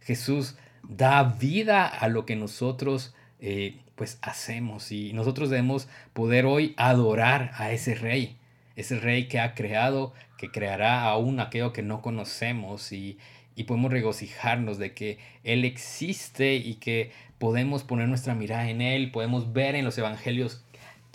Jesús 0.00 0.56
da 0.82 1.22
vida 1.24 1.86
a 1.86 2.08
lo 2.08 2.24
que 2.24 2.36
nosotros 2.36 3.14
eh, 3.40 3.80
pues 3.94 4.18
hacemos 4.22 4.92
y 4.92 5.12
nosotros 5.12 5.50
debemos 5.50 5.88
poder 6.12 6.46
hoy 6.46 6.74
adorar 6.76 7.50
a 7.54 7.72
ese 7.72 7.94
rey 7.94 8.38
ese 8.76 9.00
rey 9.00 9.26
que 9.26 9.40
ha 9.40 9.54
creado, 9.54 10.12
que 10.36 10.50
creará 10.50 11.02
aún 11.02 11.40
aquello 11.40 11.72
que 11.72 11.82
no 11.82 12.02
conocemos 12.02 12.92
y, 12.92 13.18
podemos 13.66 13.90
regocijarnos 13.90 14.76
de 14.78 14.92
que 14.92 15.18
Él 15.42 15.64
existe 15.64 16.56
y 16.56 16.74
que 16.74 17.10
podemos 17.38 17.84
poner 17.84 18.06
nuestra 18.06 18.34
mirada 18.34 18.68
en 18.68 18.82
Él, 18.82 19.10
podemos 19.10 19.52
ver 19.54 19.74
en 19.74 19.84
los 19.84 19.96
evangelios 19.96 20.62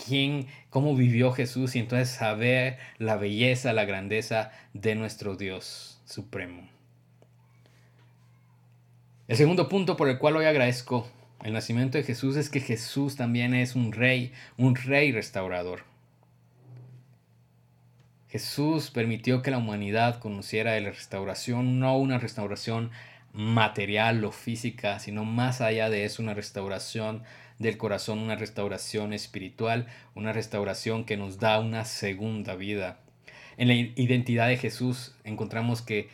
quién, 0.04 0.48
cómo 0.70 0.96
vivió 0.96 1.32
Jesús 1.32 1.76
y 1.76 1.80
entonces 1.80 2.10
saber 2.10 2.78
la 2.98 3.16
belleza, 3.16 3.74
la 3.74 3.86
grandeza 3.86 4.52
de 4.74 4.96
nuestro 4.96 5.36
Dios 5.36 6.02
supremo. 6.06 6.68
El 9.28 9.38
segundo 9.38 9.70
punto 9.70 9.96
por 9.96 10.10
el 10.10 10.18
cual 10.18 10.36
hoy 10.36 10.46
agradezco 10.46 11.08
el 11.44 11.54
nacimiento 11.54 11.98
de 11.98 12.04
Jesús 12.04 12.36
es 12.36 12.50
que 12.50 12.60
Jesús 12.60 13.16
también 13.16 13.54
es 13.54 13.76
un 13.76 13.92
rey, 13.92 14.32
un 14.58 14.76
rey 14.76 15.12
restaurador. 15.12 15.91
Jesús 18.32 18.92
permitió 18.92 19.42
que 19.42 19.52
la 19.52 19.58
humanidad 19.58 20.20
conociera 20.20 20.72
de 20.72 20.80
la 20.80 20.92
restauración, 20.92 21.82
no 21.82 21.98
una 21.98 22.18
restauración 22.18 22.92
material 23.34 24.24
o 24.24 24.32
física, 24.32 25.00
sino 25.00 25.26
más 25.26 25.60
allá 25.60 25.90
de 25.90 26.06
eso, 26.06 26.24
una 26.24 26.34
restauración 26.34 27.24
del 27.60 27.76
corazón, 27.76 28.20
una 28.20 28.38
restauración 28.38 29.12
espiritual, 29.12 29.88
una 30.16 30.32
restauración 30.32 31.04
que 31.04 31.18
nos 31.18 31.40
da 31.40 31.60
una 31.60 31.84
segunda 31.84 32.56
vida. 32.56 33.00
En 33.58 33.68
la 33.68 33.74
identidad 33.74 34.48
de 34.48 34.56
Jesús 34.56 35.14
encontramos 35.26 35.82
que 35.82 36.08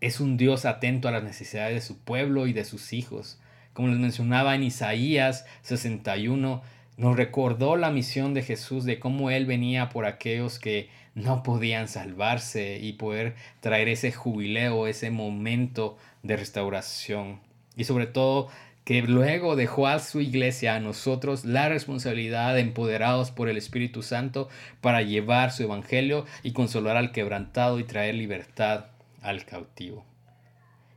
es 0.00 0.20
un 0.20 0.38
Dios 0.38 0.64
atento 0.64 1.08
a 1.08 1.12
las 1.12 1.24
necesidades 1.24 1.74
de 1.74 1.86
su 1.86 1.98
pueblo 1.98 2.46
y 2.46 2.54
de 2.54 2.64
sus 2.64 2.94
hijos. 2.94 3.38
Como 3.74 3.88
les 3.88 3.98
mencionaba 3.98 4.54
en 4.54 4.62
Isaías 4.62 5.44
61, 5.60 6.62
nos 6.96 7.16
recordó 7.16 7.76
la 7.76 7.90
misión 7.90 8.32
de 8.32 8.42
Jesús 8.42 8.84
de 8.84 8.98
cómo 8.98 9.30
Él 9.30 9.44
venía 9.44 9.90
por 9.90 10.06
aquellos 10.06 10.58
que 10.58 10.88
no 11.14 11.42
podían 11.42 11.88
salvarse 11.88 12.78
y 12.80 12.94
poder 12.94 13.34
traer 13.60 13.88
ese 13.88 14.12
jubileo, 14.12 14.86
ese 14.86 15.10
momento 15.10 15.96
de 16.22 16.36
restauración. 16.36 17.40
Y 17.76 17.84
sobre 17.84 18.06
todo 18.06 18.48
que 18.84 19.00
luego 19.02 19.56
dejó 19.56 19.86
a 19.86 19.98
su 19.98 20.20
iglesia, 20.20 20.74
a 20.74 20.80
nosotros, 20.80 21.44
la 21.44 21.68
responsabilidad, 21.68 22.58
empoderados 22.58 23.30
por 23.30 23.48
el 23.48 23.56
Espíritu 23.56 24.02
Santo, 24.02 24.48
para 24.82 25.00
llevar 25.00 25.52
su 25.52 25.62
evangelio 25.62 26.26
y 26.42 26.52
consolar 26.52 26.96
al 26.98 27.10
quebrantado 27.10 27.78
y 27.78 27.84
traer 27.84 28.14
libertad 28.14 28.86
al 29.22 29.46
cautivo. 29.46 30.04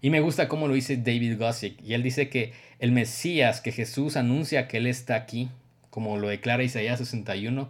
Y 0.01 0.09
me 0.09 0.19
gusta 0.19 0.47
cómo 0.47 0.67
lo 0.67 0.73
dice 0.73 0.97
David 0.97 1.39
Gossick. 1.39 1.81
Y 1.81 1.93
él 1.93 2.03
dice 2.03 2.29
que 2.29 2.53
el 2.79 2.91
Mesías, 2.91 3.61
que 3.61 3.71
Jesús 3.71 4.17
anuncia 4.17 4.67
que 4.67 4.77
Él 4.77 4.87
está 4.87 5.15
aquí, 5.15 5.49
como 5.89 6.17
lo 6.17 6.27
declara 6.27 6.63
Isaías 6.63 6.99
61, 6.99 7.69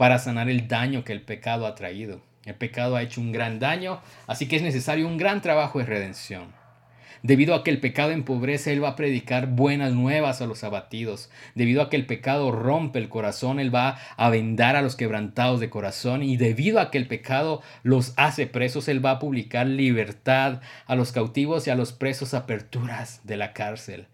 para 0.00 0.18
sanar 0.18 0.48
el 0.48 0.66
daño 0.66 1.04
que 1.04 1.12
el 1.12 1.20
pecado 1.20 1.66
ha 1.66 1.74
traído. 1.74 2.22
El 2.46 2.54
pecado 2.54 2.96
ha 2.96 3.02
hecho 3.02 3.20
un 3.20 3.32
gran 3.32 3.58
daño, 3.58 4.00
así 4.26 4.48
que 4.48 4.56
es 4.56 4.62
necesario 4.62 5.06
un 5.06 5.18
gran 5.18 5.42
trabajo 5.42 5.78
de 5.78 5.84
redención. 5.84 6.54
Debido 7.22 7.54
a 7.54 7.62
que 7.62 7.70
el 7.70 7.80
pecado 7.80 8.10
empobrece, 8.10 8.72
Él 8.72 8.82
va 8.82 8.88
a 8.88 8.96
predicar 8.96 9.48
buenas 9.48 9.92
nuevas 9.92 10.40
a 10.40 10.46
los 10.46 10.64
abatidos. 10.64 11.30
Debido 11.54 11.82
a 11.82 11.90
que 11.90 11.96
el 11.96 12.06
pecado 12.06 12.50
rompe 12.50 12.98
el 12.98 13.10
corazón, 13.10 13.60
Él 13.60 13.74
va 13.74 13.98
a 14.16 14.30
vendar 14.30 14.74
a 14.74 14.80
los 14.80 14.96
quebrantados 14.96 15.60
de 15.60 15.68
corazón. 15.68 16.22
Y 16.22 16.38
debido 16.38 16.80
a 16.80 16.90
que 16.90 16.96
el 16.96 17.06
pecado 17.06 17.60
los 17.82 18.14
hace 18.16 18.46
presos, 18.46 18.88
Él 18.88 19.04
va 19.04 19.10
a 19.10 19.18
publicar 19.18 19.66
libertad 19.66 20.62
a 20.86 20.94
los 20.94 21.12
cautivos 21.12 21.66
y 21.66 21.70
a 21.70 21.74
los 21.74 21.92
presos 21.92 22.32
aperturas 22.32 23.20
de 23.24 23.36
la 23.36 23.52
cárcel. 23.52 24.06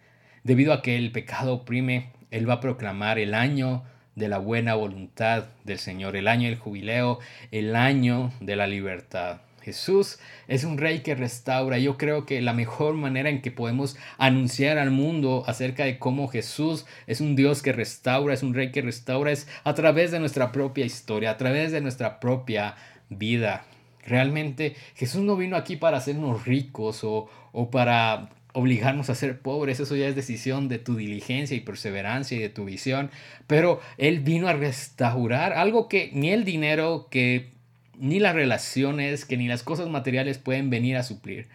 Debido 0.43 0.73
a 0.73 0.83
que 0.83 0.97
el 0.97 1.13
pecado 1.13 1.55
oprime, 1.55 2.11
Él 2.33 2.51
va 2.51 2.55
a 2.55 2.61
proclamar 2.61 3.21
el 3.21 3.35
año 3.35 3.85
de 4.17 4.29
la 4.29 4.39
buena 4.39 4.75
voluntad 4.75 5.45
del 5.65 5.79
Señor, 5.79 6.17
el 6.17 6.27
año 6.27 6.49
del 6.49 6.59
jubileo, 6.59 7.21
el 7.53 7.77
año 7.77 8.33
de 8.41 8.57
la 8.57 8.67
libertad. 8.67 9.43
Jesús 9.67 10.21
es 10.47 10.63
un 10.63 10.79
rey 10.79 11.01
que 11.01 11.17
restaura. 11.17 11.77
Yo 11.79 11.99
creo 11.99 12.25
que 12.25 12.41
la 12.41 12.53
mejor 12.53 12.95
manera 12.95 13.29
en 13.29 13.43
que 13.43 13.51
podemos 13.51 13.97
anunciar 14.17 14.79
al 14.79 14.93
mundo 14.93 15.43
acerca 15.49 15.85
de 15.85 15.99
cómo 15.99 16.29
Jesús 16.29 16.87
es 17.09 17.21
un 17.21 17.35
Dios 17.35 17.63
que 17.63 17.73
restaura, 17.73 18.33
es 18.33 18.45
un 18.45 18.55
rey 18.55 18.71
que 18.71 18.81
restaura, 18.81 19.33
es 19.33 19.49
a 19.65 19.75
través 19.75 20.13
de 20.13 20.21
nuestra 20.21 20.53
propia 20.53 20.85
historia, 20.85 21.33
a 21.33 21.37
través 21.37 21.73
de 21.73 21.81
nuestra 21.81 22.21
propia 22.21 22.77
vida. 23.09 23.65
Realmente 24.05 24.77
Jesús 24.95 25.23
no 25.23 25.37
vino 25.37 25.57
aquí 25.57 25.75
para 25.75 25.97
hacernos 25.97 26.47
ricos 26.47 27.03
o, 27.03 27.29
o 27.51 27.71
para 27.71 28.31
obligarnos 28.57 29.11
a 29.11 29.15
ser 29.15 29.39
pobres, 29.41 29.81
eso 29.81 29.97
ya 29.97 30.09
es 30.09 30.17
decisión 30.17 30.69
de 30.69 30.79
tu 30.79 30.97
diligencia 30.97 31.55
y 31.55 31.61
perseverancia 31.61 32.39
y 32.39 32.41
de 32.41 32.49
tu 32.49 32.65
visión, 32.65 33.11
pero 33.47 33.81
Él 33.99 34.21
vino 34.21 34.49
a 34.49 34.55
restaurar 34.55 35.53
algo 35.53 35.89
que 35.89 36.11
ni 36.15 36.31
el 36.31 36.47
dinero 36.47 37.09
que 37.11 37.51
ni 37.99 38.19
las 38.19 38.35
relaciones, 38.35 39.27
que 39.27 39.37
ni 39.37 39.47
las 39.47 39.63
cosas 39.63 39.91
materiales 39.91 40.39
pueden 40.39 40.71
venir 40.71 40.97
a 40.97 41.03
suplir. 41.03 41.49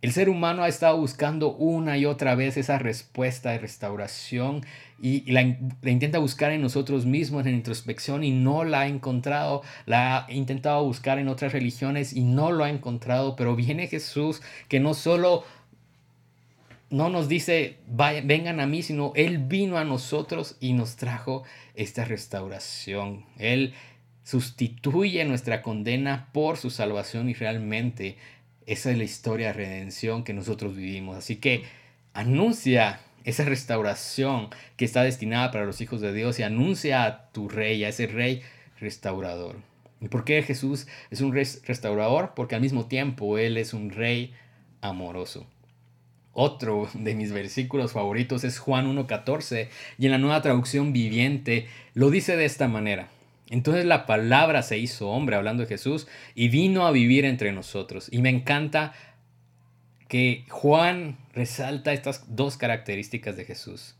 El 0.00 0.12
ser 0.12 0.28
humano 0.28 0.62
ha 0.62 0.68
estado 0.68 0.96
buscando 0.98 1.54
una 1.56 1.96
y 1.96 2.04
otra 2.04 2.34
vez 2.34 2.56
esa 2.56 2.78
respuesta 2.78 3.50
de 3.50 3.58
restauración 3.58 4.64
y, 5.00 5.28
la, 5.30 5.42
intenta 5.42 6.18
buscar 6.18 6.52
en 6.52 6.60
nosotros 6.60 7.04
mismos, 7.04 7.46
en 7.46 7.54
introspección, 7.54 8.22
y 8.22 8.30
no 8.30 8.62
la 8.64 8.82
ha 8.82 8.86
encontrado. 8.86 9.62
La 9.86 10.18
ha 10.26 10.32
intentado 10.32 10.84
buscar 10.84 11.18
en 11.18 11.26
otras 11.26 11.52
religiones 11.52 12.12
y 12.12 12.22
no 12.22 12.52
lo 12.52 12.62
ha 12.62 12.70
encontrado. 12.70 13.34
Pero 13.34 13.56
viene 13.56 13.88
Jesús 13.88 14.40
que 14.68 14.78
no 14.78 14.94
solo 14.94 15.42
no 16.90 17.10
nos 17.10 17.28
dice 17.28 17.76
vengan 17.86 18.60
a 18.60 18.66
mí, 18.66 18.82
sino 18.82 19.12
Él 19.14 19.38
vino 19.38 19.78
a 19.78 19.84
nosotros 19.84 20.56
y 20.60 20.72
nos 20.72 20.96
trajo 20.96 21.44
esta 21.74 22.04
restauración. 22.04 23.26
Él 23.38 23.74
sustituye 24.24 25.24
nuestra 25.24 25.62
condena 25.62 26.28
por 26.32 26.56
su 26.56 26.70
salvación 26.70 27.28
y 27.28 27.34
realmente 27.34 28.16
esa 28.66 28.90
es 28.90 28.98
la 28.98 29.04
historia 29.04 29.48
de 29.48 29.52
redención 29.54 30.24
que 30.24 30.34
nosotros 30.34 30.76
vivimos. 30.76 31.16
Así 31.16 31.36
que 31.36 31.64
anuncia 32.12 33.00
esa 33.24 33.44
restauración 33.44 34.48
que 34.76 34.84
está 34.84 35.02
destinada 35.02 35.50
para 35.50 35.64
los 35.64 35.80
hijos 35.80 36.00
de 36.00 36.12
Dios 36.12 36.38
y 36.38 36.42
anuncia 36.42 37.04
a 37.04 37.30
tu 37.30 37.48
rey, 37.48 37.84
a 37.84 37.88
ese 37.88 38.06
rey 38.06 38.42
restaurador. 38.80 39.56
¿Y 40.00 40.08
por 40.08 40.24
qué 40.24 40.42
Jesús 40.42 40.86
es 41.10 41.20
un 41.20 41.32
rey 41.32 41.44
restaurador? 41.64 42.32
Porque 42.34 42.54
al 42.54 42.60
mismo 42.60 42.86
tiempo 42.86 43.38
Él 43.38 43.56
es 43.56 43.72
un 43.72 43.90
rey 43.90 44.32
amoroso. 44.80 45.46
Otro 46.40 46.88
de 46.94 47.16
mis 47.16 47.32
versículos 47.32 47.90
favoritos 47.90 48.44
es 48.44 48.60
Juan 48.60 48.86
1.14 48.96 49.66
y 49.98 50.06
en 50.06 50.12
la 50.12 50.18
nueva 50.18 50.40
traducción 50.40 50.92
viviente 50.92 51.66
lo 51.94 52.10
dice 52.10 52.36
de 52.36 52.44
esta 52.44 52.68
manera. 52.68 53.08
Entonces 53.50 53.84
la 53.84 54.06
palabra 54.06 54.62
se 54.62 54.78
hizo 54.78 55.08
hombre, 55.08 55.34
hablando 55.34 55.64
de 55.64 55.68
Jesús, 55.68 56.06
y 56.36 56.48
vino 56.48 56.86
a 56.86 56.92
vivir 56.92 57.24
entre 57.24 57.50
nosotros. 57.50 58.06
Y 58.12 58.22
me 58.22 58.30
encanta 58.30 58.92
que 60.06 60.44
Juan 60.48 61.18
resalta 61.32 61.92
estas 61.92 62.36
dos 62.36 62.56
características 62.56 63.36
de 63.36 63.44
Jesús. 63.44 63.96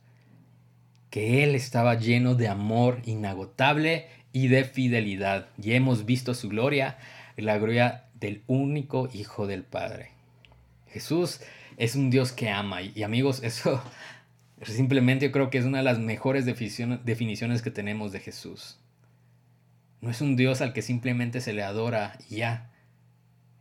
Que 1.11 1.43
Él 1.43 1.57
estaba 1.57 1.97
lleno 1.97 2.37
de 2.37 2.47
amor 2.47 3.03
inagotable 3.05 4.07
y 4.33 4.47
de 4.47 4.63
fidelidad. 4.63 5.49
Y 5.61 5.73
hemos 5.73 6.07
visto 6.07 6.35
su 6.35 6.49
gloria, 6.49 6.99
la 7.37 7.59
gloria 7.59 8.05
del 8.15 8.43
único 8.47 9.09
Hijo 9.13 9.49
del 9.49 9.65
Padre. 9.65 10.13
Jesús 10.87 11.41
es 11.79 11.95
un 11.95 12.11
Dios 12.11 12.33
que 12.33 12.51
ama. 12.51 12.83
Y 12.83 13.05
amigos, 13.05 13.41
eso 13.43 13.81
simplemente 14.63 15.27
yo 15.27 15.33
creo 15.33 15.49
que 15.49 15.59
es 15.59 15.65
una 15.65 15.79
de 15.79 15.85
las 15.85 16.01
mejores 16.01 16.45
definiciones 16.45 17.63
que 17.63 17.71
tenemos 17.71 18.13
de 18.13 18.21
Jesús. 18.21 18.79
No 20.01 20.11
es 20.11 20.21
un 20.21 20.37
Dios 20.37 20.61
al 20.61 20.73
que 20.73 20.83
simplemente 20.83 21.41
se 21.41 21.53
le 21.53 21.63
adora 21.63 22.19
y 22.29 22.37
ya. 22.37 22.71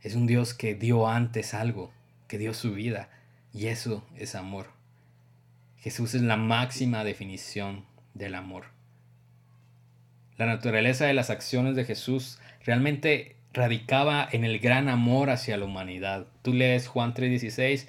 Es 0.02 0.14
un 0.14 0.26
Dios 0.26 0.52
que 0.52 0.74
dio 0.74 1.08
antes 1.08 1.54
algo, 1.54 1.92
que 2.26 2.38
dio 2.38 2.54
su 2.54 2.74
vida. 2.74 3.08
Y 3.52 3.66
eso 3.66 4.04
es 4.16 4.34
amor. 4.34 4.66
Jesús 5.76 6.14
es 6.14 6.22
la 6.22 6.36
máxima 6.36 7.04
definición 7.04 7.84
del 8.14 8.34
amor. 8.34 8.64
La 10.36 10.46
naturaleza 10.46 11.06
de 11.06 11.14
las 11.14 11.30
acciones 11.30 11.76
de 11.76 11.84
Jesús 11.84 12.40
realmente 12.64 13.36
radicaba 13.52 14.28
en 14.30 14.44
el 14.44 14.58
gran 14.58 14.88
amor 14.88 15.30
hacia 15.30 15.56
la 15.56 15.64
humanidad. 15.64 16.26
Tú 16.42 16.52
lees 16.52 16.88
Juan 16.88 17.14
3:16 17.14 17.86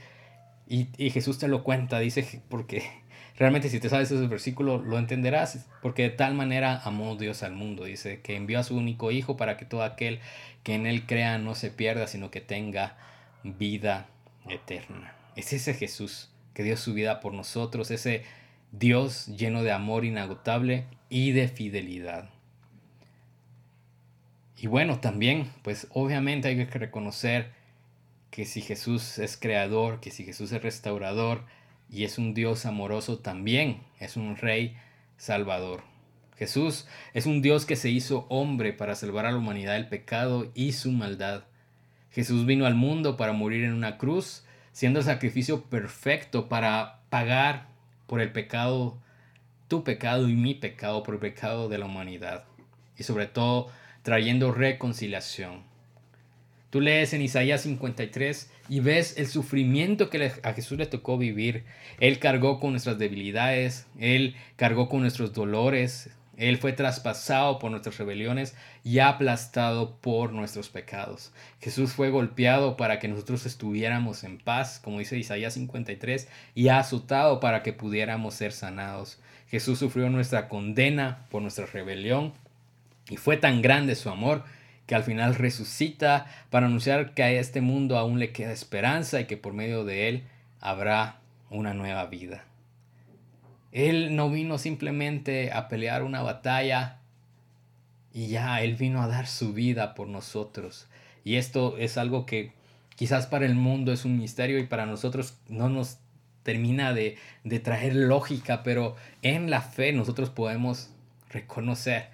y, 0.69 0.87
y 0.97 1.09
Jesús 1.09 1.39
te 1.39 1.49
lo 1.49 1.63
cuenta, 1.63 1.99
dice, 1.99 2.41
porque 2.47 2.83
Realmente 3.39 3.69
si 3.69 3.79
te 3.79 3.87
sabes 3.87 4.11
ese 4.11 4.27
versículo 4.27 4.79
lo 4.79 4.99
entenderás, 4.99 5.65
porque 5.81 6.03
de 6.03 6.09
tal 6.09 6.33
manera 6.33 6.81
amó 6.83 7.15
Dios 7.15 7.41
al 7.41 7.53
mundo, 7.53 7.85
dice, 7.85 8.19
que 8.19 8.35
envió 8.35 8.59
a 8.59 8.63
su 8.63 8.75
único 8.75 9.11
Hijo 9.11 9.37
para 9.37 9.55
que 9.55 9.63
todo 9.63 9.83
aquel 9.83 10.19
que 10.61 10.75
en 10.75 10.85
Él 10.85 11.05
crea 11.05 11.37
no 11.37 11.55
se 11.55 11.71
pierda, 11.71 12.07
sino 12.07 12.31
que 12.31 12.41
tenga 12.41 12.97
vida 13.45 14.09
eterna. 14.49 15.15
Es 15.37 15.53
ese 15.53 15.73
Jesús 15.73 16.29
que 16.53 16.63
dio 16.63 16.75
su 16.75 16.93
vida 16.93 17.21
por 17.21 17.33
nosotros, 17.33 17.91
ese 17.91 18.25
Dios 18.73 19.27
lleno 19.27 19.63
de 19.63 19.71
amor 19.71 20.03
inagotable 20.03 20.83
y 21.09 21.31
de 21.31 21.47
fidelidad. 21.47 22.29
Y 24.57 24.67
bueno, 24.67 24.99
también, 24.99 25.49
pues 25.63 25.87
obviamente 25.91 26.49
hay 26.49 26.57
que 26.67 26.77
reconocer 26.77 27.53
que 28.31 28.45
si 28.45 28.61
Jesús 28.61 29.19
es 29.19 29.37
creador, 29.37 29.99
que 29.99 30.11
si 30.11 30.23
Jesús 30.23 30.51
es 30.51 30.61
restaurador, 30.61 31.43
y 31.89 32.03
es 32.03 32.17
un 32.17 32.33
Dios 32.33 32.65
amoroso 32.65 33.19
también, 33.19 33.81
es 33.99 34.15
un 34.15 34.35
Rey 34.37 34.77
Salvador. 35.17 35.81
Jesús 36.37 36.87
es 37.13 37.25
un 37.25 37.41
Dios 37.41 37.65
que 37.65 37.75
se 37.75 37.89
hizo 37.89 38.25
hombre 38.29 38.71
para 38.71 38.95
salvar 38.95 39.25
a 39.25 39.31
la 39.31 39.37
humanidad 39.37 39.73
del 39.73 39.89
pecado 39.89 40.51
y 40.53 40.71
su 40.71 40.91
maldad. 40.91 41.43
Jesús 42.11 42.45
vino 42.45 42.65
al 42.65 42.75
mundo 42.75 43.17
para 43.17 43.33
morir 43.33 43.63
en 43.63 43.73
una 43.73 43.97
cruz, 43.97 44.45
siendo 44.71 44.99
el 44.99 45.05
sacrificio 45.05 45.63
perfecto 45.63 46.47
para 46.47 47.01
pagar 47.09 47.67
por 48.07 48.21
el 48.21 48.31
pecado, 48.31 48.97
tu 49.67 49.83
pecado 49.83 50.29
y 50.29 50.33
mi 50.33 50.55
pecado, 50.55 51.03
por 51.03 51.15
el 51.15 51.19
pecado 51.19 51.67
de 51.67 51.77
la 51.77 51.85
humanidad. 51.85 52.45
Y 52.97 53.03
sobre 53.03 53.27
todo 53.27 53.67
trayendo 54.03 54.51
reconciliación. 54.51 55.68
Tú 56.69 56.81
lees 56.81 57.13
en 57.13 57.23
Isaías 57.23 57.61
53 57.61 58.51
y 58.69 58.79
ves 58.79 59.17
el 59.17 59.25
sufrimiento 59.25 60.09
que 60.09 60.31
a 60.43 60.53
Jesús 60.53 60.77
le 60.77 60.85
tocó 60.85 61.17
vivir. 61.17 61.63
Él 61.99 62.19
cargó 62.19 62.59
con 62.59 62.71
nuestras 62.71 62.99
debilidades, 62.99 63.87
Él 63.99 64.35
cargó 64.55 64.87
con 64.87 65.01
nuestros 65.01 65.33
dolores, 65.33 66.11
Él 66.37 66.57
fue 66.57 66.71
traspasado 66.71 67.57
por 67.57 67.71
nuestras 67.71 67.97
rebeliones 67.97 68.55
y 68.83 68.99
aplastado 68.99 69.97
por 69.97 70.31
nuestros 70.31 70.69
pecados. 70.69 71.31
Jesús 71.59 71.93
fue 71.93 72.11
golpeado 72.11 72.77
para 72.77 72.99
que 72.99 73.07
nosotros 73.07 73.47
estuviéramos 73.47 74.23
en 74.23 74.37
paz, 74.37 74.79
como 74.79 74.99
dice 74.99 75.17
Isaías 75.17 75.55
53, 75.55 76.27
y 76.53 76.67
azotado 76.67 77.39
para 77.39 77.63
que 77.63 77.73
pudiéramos 77.73 78.35
ser 78.35 78.51
sanados. 78.51 79.19
Jesús 79.49 79.79
sufrió 79.79 80.07
nuestra 80.11 80.47
condena 80.47 81.25
por 81.31 81.41
nuestra 81.41 81.65
rebelión 81.65 82.33
y 83.09 83.17
fue 83.17 83.37
tan 83.37 83.63
grande 83.63 83.95
su 83.95 84.11
amor 84.11 84.43
que 84.89 84.95
al 84.95 85.03
final 85.03 85.35
resucita 85.35 86.25
para 86.49 86.65
anunciar 86.65 87.13
que 87.13 87.21
a 87.21 87.29
este 87.29 87.61
mundo 87.61 87.95
aún 87.95 88.17
le 88.17 88.31
queda 88.31 88.51
esperanza 88.51 89.21
y 89.21 89.25
que 89.25 89.37
por 89.37 89.53
medio 89.53 89.85
de 89.85 90.09
él 90.09 90.23
habrá 90.61 91.19
una 91.51 91.75
nueva 91.75 92.07
vida. 92.07 92.43
Él 93.71 94.15
no 94.15 94.31
vino 94.31 94.57
simplemente 94.57 95.51
a 95.51 95.67
pelear 95.67 96.01
una 96.01 96.23
batalla 96.23 96.97
y 98.15 98.29
ya, 98.29 98.63
Él 98.63 98.77
vino 98.77 99.03
a 99.03 99.07
dar 99.07 99.27
su 99.27 99.53
vida 99.53 99.93
por 99.93 100.07
nosotros. 100.07 100.87
Y 101.23 101.35
esto 101.35 101.77
es 101.77 101.99
algo 101.99 102.25
que 102.25 102.53
quizás 102.95 103.27
para 103.27 103.45
el 103.45 103.53
mundo 103.53 103.93
es 103.93 104.05
un 104.05 104.17
misterio 104.17 104.57
y 104.57 104.65
para 104.65 104.87
nosotros 104.87 105.37
no 105.47 105.69
nos 105.69 105.99
termina 106.41 106.95
de, 106.95 107.15
de 107.43 107.59
traer 107.59 107.93
lógica, 107.95 108.63
pero 108.63 108.95
en 109.21 109.51
la 109.51 109.61
fe 109.61 109.93
nosotros 109.93 110.31
podemos 110.31 110.89
reconocer 111.29 112.09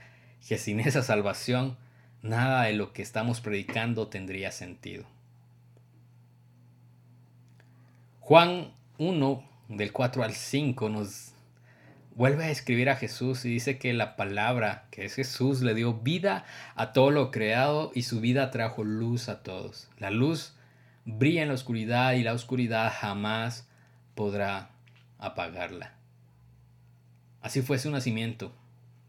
que 0.46 0.58
sin 0.58 0.82
esa 0.82 1.04
salvación 1.04 1.78
nada 2.26 2.64
de 2.64 2.74
lo 2.74 2.92
que 2.92 3.02
estamos 3.02 3.40
predicando 3.40 4.08
tendría 4.08 4.52
sentido. 4.52 5.06
Juan 8.20 8.74
1, 8.98 9.44
del 9.70 9.92
4 9.92 10.24
al 10.24 10.34
5, 10.34 10.90
nos 10.90 11.34
vuelve 12.16 12.46
a 12.46 12.50
escribir 12.50 12.90
a 12.90 12.96
Jesús 12.96 13.46
y 13.46 13.50
dice 13.50 13.78
que 13.78 13.94
la 13.94 14.16
palabra, 14.16 14.88
que 14.90 15.06
es 15.06 15.14
Jesús, 15.14 15.62
le 15.62 15.76
dio 15.76 15.94
vida 15.94 16.46
a 16.76 16.92
todo 16.92 17.12
lo 17.12 17.30
creado 17.30 17.92
y 17.94 18.02
su 18.02 18.22
vida 18.22 18.50
trajo 18.50 18.84
luz 18.84 19.30
a 19.30 19.44
todos. 19.44 19.90
La 20.00 20.10
luz 20.10 20.56
brilla 21.06 21.44
en 21.44 21.50
la 21.50 21.54
oscuridad 21.54 22.14
y 22.14 22.24
la 22.24 22.34
oscuridad 22.34 22.92
jamás 22.98 23.68
podrá 24.16 24.72
apagarla. 25.20 25.94
Así 27.42 27.62
fue 27.62 27.78
su 27.78 27.92
nacimiento, 27.92 28.56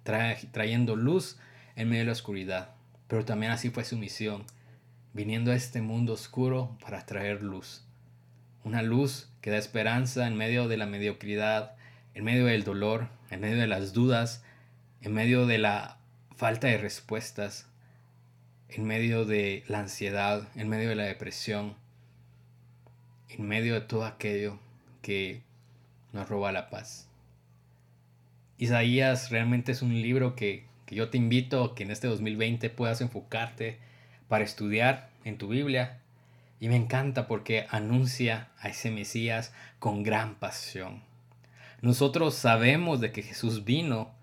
trayendo 0.02 0.94
luz 0.94 1.38
en 1.74 1.88
medio 1.88 2.02
de 2.02 2.06
la 2.06 2.12
oscuridad, 2.12 2.75
pero 3.08 3.24
también 3.24 3.52
así 3.52 3.70
fue 3.70 3.84
su 3.84 3.96
misión, 3.96 4.44
viniendo 5.12 5.52
a 5.52 5.56
este 5.56 5.80
mundo 5.80 6.12
oscuro 6.12 6.76
para 6.80 7.06
traer 7.06 7.42
luz. 7.42 7.84
Una 8.64 8.82
luz 8.82 9.30
que 9.40 9.50
da 9.50 9.58
esperanza 9.58 10.26
en 10.26 10.36
medio 10.36 10.68
de 10.68 10.76
la 10.76 10.86
mediocridad, 10.86 11.76
en 12.14 12.24
medio 12.24 12.46
del 12.46 12.64
dolor, 12.64 13.08
en 13.30 13.40
medio 13.40 13.56
de 13.56 13.66
las 13.66 13.92
dudas, 13.92 14.42
en 15.02 15.14
medio 15.14 15.46
de 15.46 15.58
la 15.58 15.98
falta 16.34 16.66
de 16.66 16.78
respuestas, 16.78 17.66
en 18.68 18.84
medio 18.84 19.24
de 19.24 19.64
la 19.68 19.80
ansiedad, 19.80 20.48
en 20.54 20.68
medio 20.68 20.88
de 20.88 20.96
la 20.96 21.04
depresión, 21.04 21.76
en 23.28 23.46
medio 23.46 23.74
de 23.74 23.80
todo 23.82 24.04
aquello 24.04 24.58
que 25.02 25.42
nos 26.12 26.28
roba 26.28 26.52
la 26.52 26.68
paz. 26.68 27.08
Isaías 28.58 29.30
realmente 29.30 29.72
es 29.72 29.82
un 29.82 29.94
libro 29.94 30.34
que, 30.34 30.64
yo 30.94 31.08
te 31.08 31.18
invito 31.18 31.64
a 31.64 31.74
que 31.74 31.82
en 31.82 31.90
este 31.90 32.06
2020 32.06 32.70
puedas 32.70 33.00
enfocarte 33.00 33.78
para 34.28 34.44
estudiar 34.44 35.10
en 35.24 35.38
tu 35.38 35.48
Biblia. 35.48 35.98
Y 36.60 36.68
me 36.68 36.76
encanta 36.76 37.26
porque 37.26 37.66
anuncia 37.70 38.48
a 38.60 38.68
ese 38.68 38.90
Mesías 38.90 39.52
con 39.78 40.02
gran 40.02 40.36
pasión. 40.36 41.02
Nosotros 41.82 42.34
sabemos 42.34 43.00
de 43.00 43.12
que 43.12 43.22
Jesús 43.22 43.64
vino 43.64 44.14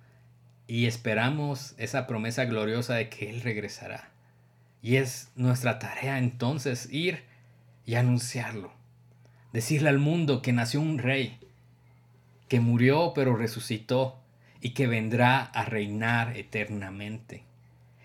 y 0.68 0.86
esperamos 0.86 1.76
esa 1.78 2.08
promesa 2.08 2.46
gloriosa 2.46 2.96
de 2.96 3.10
que 3.10 3.30
Él 3.30 3.42
regresará. 3.42 4.10
Y 4.82 4.96
es 4.96 5.30
nuestra 5.36 5.80
tarea 5.80 6.18
entonces 6.18 6.92
ir 6.92 7.24
y 7.86 7.96
anunciarlo. 7.96 8.72
Decirle 9.52 9.90
al 9.90 10.00
mundo 10.00 10.42
que 10.42 10.54
nació 10.54 10.82
un 10.82 10.98
rey, 10.98 11.38
que 12.48 12.60
murió 12.60 13.14
pero 13.14 13.36
resucitó 13.36 14.23
y 14.64 14.70
que 14.70 14.88
vendrá 14.88 15.42
a 15.44 15.66
reinar 15.66 16.38
eternamente. 16.38 17.44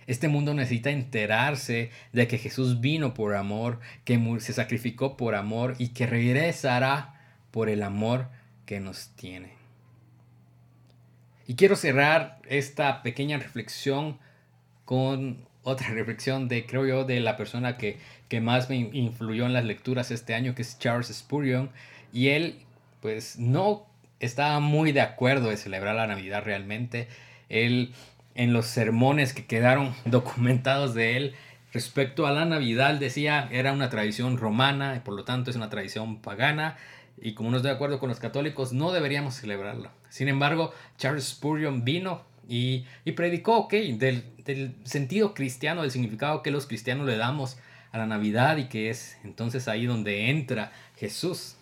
Este 0.08 0.26
mundo 0.26 0.54
necesita 0.54 0.90
enterarse 0.90 1.90
de 2.12 2.26
que 2.26 2.36
Jesús 2.36 2.80
vino 2.80 3.14
por 3.14 3.36
amor, 3.36 3.78
que 4.04 4.20
se 4.40 4.52
sacrificó 4.52 5.16
por 5.16 5.36
amor 5.36 5.76
y 5.78 5.90
que 5.90 6.06
regresará 6.06 7.14
por 7.52 7.68
el 7.68 7.84
amor 7.84 8.28
que 8.66 8.80
nos 8.80 9.10
tiene. 9.10 9.52
Y 11.46 11.54
quiero 11.54 11.76
cerrar 11.76 12.40
esta 12.48 13.02
pequeña 13.04 13.38
reflexión 13.38 14.18
con 14.84 15.46
otra 15.62 15.88
reflexión 15.94 16.48
de, 16.48 16.66
creo 16.66 16.86
yo, 16.86 17.04
de 17.04 17.20
la 17.20 17.36
persona 17.36 17.76
que, 17.76 17.98
que 18.28 18.40
más 18.40 18.68
me 18.68 18.76
influyó 18.76 19.46
en 19.46 19.52
las 19.52 19.64
lecturas 19.64 20.10
este 20.10 20.34
año, 20.34 20.56
que 20.56 20.62
es 20.62 20.76
Charles 20.80 21.06
Spurgeon. 21.06 21.70
Y 22.12 22.30
él, 22.30 22.62
pues, 23.00 23.38
no 23.38 23.87
estaba 24.20 24.60
muy 24.60 24.92
de 24.92 25.00
acuerdo 25.00 25.50
de 25.50 25.56
celebrar 25.56 25.94
la 25.94 26.06
Navidad 26.06 26.42
realmente. 26.44 27.08
Él, 27.48 27.92
en 28.34 28.52
los 28.52 28.66
sermones 28.66 29.32
que 29.32 29.46
quedaron 29.46 29.94
documentados 30.04 30.94
de 30.94 31.16
él 31.16 31.34
respecto 31.72 32.26
a 32.26 32.32
la 32.32 32.44
Navidad, 32.44 32.94
decía 32.94 33.48
era 33.52 33.72
una 33.72 33.90
tradición 33.90 34.38
romana 34.38 34.96
y 34.96 35.00
por 35.00 35.14
lo 35.14 35.24
tanto 35.24 35.50
es 35.50 35.56
una 35.56 35.70
tradición 35.70 36.20
pagana. 36.20 36.76
Y 37.20 37.34
como 37.34 37.50
no 37.50 37.56
estoy 37.56 37.70
de 37.70 37.74
acuerdo 37.74 37.98
con 37.98 38.08
los 38.08 38.20
católicos, 38.20 38.72
no 38.72 38.92
deberíamos 38.92 39.34
celebrarlo. 39.34 39.90
Sin 40.08 40.28
embargo, 40.28 40.72
Charles 40.96 41.24
Spurgeon 41.24 41.84
vino 41.84 42.22
y, 42.48 42.86
predicó, 43.16 43.58
ok, 43.58 43.72
del, 43.72 44.24
del 44.44 44.74
sentido 44.84 45.34
cristiano, 45.34 45.82
del 45.82 45.90
significado 45.90 46.42
que 46.42 46.50
los 46.50 46.66
cristianos 46.66 47.06
le 47.06 47.16
damos 47.16 47.58
a 47.92 47.98
la 47.98 48.06
Navidad 48.06 48.56
y 48.56 48.68
que 48.68 48.88
es 48.88 49.18
entonces 49.24 49.68
ahí 49.68 49.84
donde 49.84 50.30
entra 50.30 50.72
Jesús. 50.96 51.57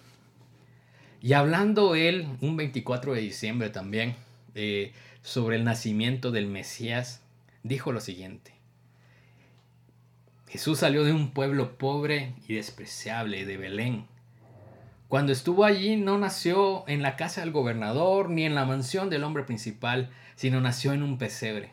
Y 1.20 1.32
hablando 1.32 1.94
él 1.94 2.26
un 2.40 2.56
24 2.56 3.14
de 3.14 3.20
diciembre 3.20 3.70
también 3.70 4.14
eh, 4.54 4.92
sobre 5.22 5.56
el 5.56 5.64
nacimiento 5.64 6.30
del 6.30 6.46
Mesías, 6.46 7.22
dijo 7.62 7.92
lo 7.92 8.00
siguiente. 8.00 8.52
Jesús 10.48 10.78
salió 10.78 11.04
de 11.04 11.12
un 11.12 11.32
pueblo 11.32 11.76
pobre 11.78 12.34
y 12.46 12.54
despreciable, 12.54 13.44
de 13.44 13.56
Belén. 13.56 14.06
Cuando 15.08 15.32
estuvo 15.32 15.64
allí 15.64 15.96
no 15.96 16.18
nació 16.18 16.84
en 16.88 17.02
la 17.02 17.16
casa 17.16 17.40
del 17.40 17.50
gobernador 17.50 18.30
ni 18.30 18.44
en 18.44 18.54
la 18.54 18.64
mansión 18.64 19.10
del 19.10 19.24
hombre 19.24 19.44
principal, 19.44 20.10
sino 20.34 20.60
nació 20.60 20.92
en 20.92 21.02
un 21.02 21.18
pesebre. 21.18 21.72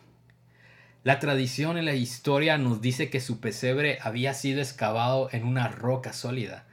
La 1.03 1.19
tradición 1.19 1.77
y 1.77 1.82
la 1.82 1.95
historia 1.95 2.58
nos 2.58 2.82
dice 2.82 3.10
que 3.10 3.19
su 3.19 3.39
pesebre 3.39 3.97
había 4.01 4.34
sido 4.34 4.62
excavado 4.62 5.29
en 5.32 5.43
una 5.43 5.67
roca 5.67 6.13
sólida 6.13 6.65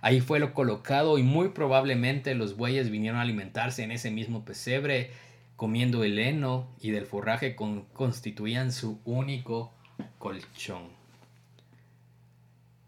Ahí 0.00 0.20
fue 0.20 0.38
lo 0.38 0.54
colocado 0.54 1.18
y 1.18 1.22
muy 1.22 1.50
probablemente 1.50 2.34
los 2.34 2.56
bueyes 2.56 2.90
vinieron 2.90 3.18
a 3.18 3.22
alimentarse 3.22 3.82
en 3.82 3.90
ese 3.90 4.10
mismo 4.10 4.44
pesebre, 4.44 5.10
comiendo 5.56 6.04
el 6.04 6.18
heno 6.18 6.68
y 6.80 6.90
del 6.90 7.06
forraje 7.06 7.56
constituían 7.56 8.70
su 8.70 9.00
único 9.04 9.72
colchón. 10.18 10.98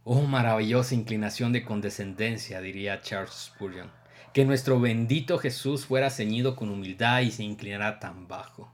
Oh, 0.05 0.23
maravillosa 0.23 0.94
inclinación 0.94 1.53
de 1.53 1.64
condescendencia, 1.64 2.61
diría 2.61 3.01
Charles 3.03 3.53
Spurgeon, 3.55 3.90
que 4.33 4.44
nuestro 4.44 4.81
bendito 4.81 5.38
Jesús 5.38 5.87
fuera 5.87 6.11
ceñido 6.11 6.57
con 6.57 6.70
humildad 6.70 7.20
y 7.20 7.31
se 7.31 7.42
inclinara 7.42 7.99
tan 7.99 8.27
bajo. 8.27 8.73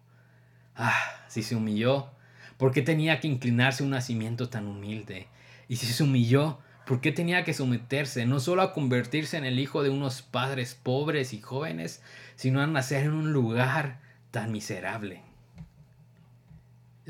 Ah, 0.77 0.94
si 1.29 1.42
se 1.42 1.57
humilló, 1.57 2.11
¿por 2.59 2.72
qué 2.72 2.83
tenía 2.83 3.18
que 3.18 3.29
inclinarse 3.29 3.83
un 3.83 3.90
nacimiento 3.90 4.49
tan 4.49 4.66
humilde? 4.66 5.27
Y 5.68 5.77
si 5.77 5.87
se 5.87 6.05
humilló, 6.05 6.59
¿Por 6.87 7.01
qué 7.01 7.11
tenía 7.11 7.42
que 7.42 7.53
someterse 7.53 8.27
no 8.27 8.38
solo 8.38 8.62
a 8.62 8.72
convertirse 8.72 9.37
en 9.37 9.44
el 9.44 9.59
hijo 9.59 9.83
de 9.83 9.90
unos 9.90 10.22
padres 10.22 10.79
pobres 10.81 11.33
y 11.33 11.40
jóvenes, 11.40 12.01
sino 12.37 12.61
a 12.61 12.66
nacer 12.68 13.07
en 13.07 13.12
un 13.12 13.33
lugar 13.33 13.99
tan 14.31 14.53
miserable? 14.53 15.20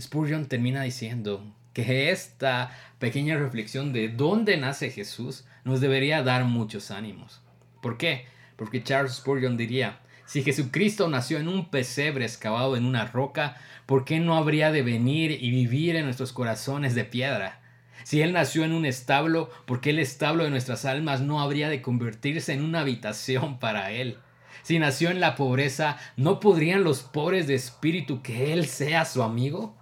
Spurgeon 0.00 0.46
termina 0.46 0.80
diciendo 0.82 1.44
que 1.74 2.10
esta 2.10 2.70
pequeña 2.98 3.36
reflexión 3.36 3.92
de 3.92 4.08
dónde 4.08 4.56
nace 4.56 4.90
Jesús 4.90 5.44
nos 5.62 5.82
debería 5.82 6.22
dar 6.22 6.44
muchos 6.44 6.90
ánimos. 6.90 7.42
¿Por 7.82 7.98
qué? 7.98 8.24
Porque 8.56 8.82
Charles 8.82 9.16
Spurgeon 9.16 9.58
diría, 9.58 10.00
si 10.24 10.42
Jesucristo 10.42 11.06
nació 11.08 11.38
en 11.38 11.48
un 11.48 11.68
pesebre 11.68 12.24
excavado 12.24 12.78
en 12.78 12.86
una 12.86 13.04
roca, 13.04 13.58
¿por 13.84 14.06
qué 14.06 14.20
no 14.20 14.38
habría 14.38 14.72
de 14.72 14.80
venir 14.80 15.32
y 15.32 15.50
vivir 15.50 15.96
en 15.96 16.06
nuestros 16.06 16.32
corazones 16.32 16.94
de 16.94 17.04
piedra? 17.04 17.60
Si 18.04 18.22
Él 18.22 18.32
nació 18.32 18.64
en 18.64 18.72
un 18.72 18.86
establo, 18.86 19.50
¿por 19.66 19.80
qué 19.80 19.90
el 19.90 19.98
establo 19.98 20.44
de 20.44 20.50
nuestras 20.50 20.84
almas 20.84 21.20
no 21.20 21.40
habría 21.40 21.68
de 21.68 21.82
convertirse 21.82 22.52
en 22.52 22.62
una 22.62 22.80
habitación 22.80 23.58
para 23.58 23.90
Él? 23.90 24.18
Si 24.62 24.78
nació 24.78 25.10
en 25.10 25.20
la 25.20 25.36
pobreza, 25.36 25.96
¿no 26.16 26.40
podrían 26.40 26.82
los 26.82 27.02
pobres 27.02 27.46
de 27.46 27.54
espíritu 27.54 28.22
que 28.22 28.52
Él 28.52 28.66
sea 28.66 29.04
su 29.04 29.22
amigo? 29.22 29.76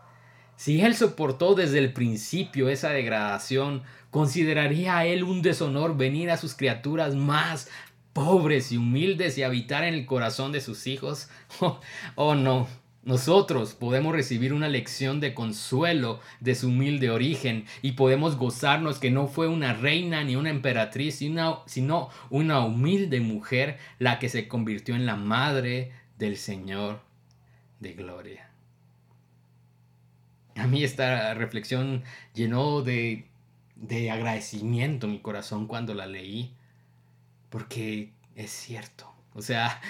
Si 0.56 0.82
Él 0.82 0.94
soportó 0.94 1.54
desde 1.54 1.78
el 1.78 1.92
principio 1.92 2.68
esa 2.68 2.90
degradación, 2.90 3.82
¿consideraría 4.10 4.98
a 4.98 5.06
Él 5.06 5.24
un 5.24 5.42
deshonor 5.42 5.96
venir 5.96 6.30
a 6.30 6.36
sus 6.36 6.54
criaturas 6.54 7.14
más 7.14 7.68
pobres 8.12 8.72
y 8.72 8.76
humildes 8.76 9.36
y 9.38 9.42
habitar 9.42 9.84
en 9.84 9.94
el 9.94 10.06
corazón 10.06 10.52
de 10.52 10.60
sus 10.60 10.86
hijos? 10.86 11.28
Oh, 11.60 11.80
oh 12.16 12.34
no, 12.34 12.68
nosotros 13.04 13.74
podemos 13.74 14.14
recibir 14.14 14.54
una 14.54 14.68
lección 14.68 15.20
de 15.20 15.34
consuelo 15.34 16.20
de 16.40 16.54
su 16.54 16.68
humilde 16.68 17.10
origen 17.10 17.66
y 17.82 17.92
podemos 17.92 18.36
gozarnos 18.36 18.98
que 18.98 19.10
no 19.10 19.26
fue 19.28 19.46
una 19.46 19.74
reina 19.74 20.24
ni 20.24 20.36
una 20.36 20.48
emperatriz, 20.50 21.16
sino 21.16 22.10
una 22.30 22.64
humilde 22.64 23.20
mujer 23.20 23.78
la 23.98 24.18
que 24.18 24.30
se 24.30 24.48
convirtió 24.48 24.94
en 24.94 25.04
la 25.04 25.16
madre 25.16 25.92
del 26.18 26.38
Señor 26.38 27.02
de 27.80 27.92
gloria. 27.92 28.48
A 30.56 30.66
mí 30.66 30.82
esta 30.82 31.34
reflexión 31.34 32.04
llenó 32.32 32.80
de, 32.80 33.26
de 33.76 34.10
agradecimiento 34.10 35.08
mi 35.08 35.18
corazón 35.18 35.66
cuando 35.66 35.92
la 35.92 36.06
leí, 36.06 36.54
porque 37.50 38.12
es 38.34 38.50
cierto. 38.50 39.12
O 39.34 39.42
sea, 39.42 39.80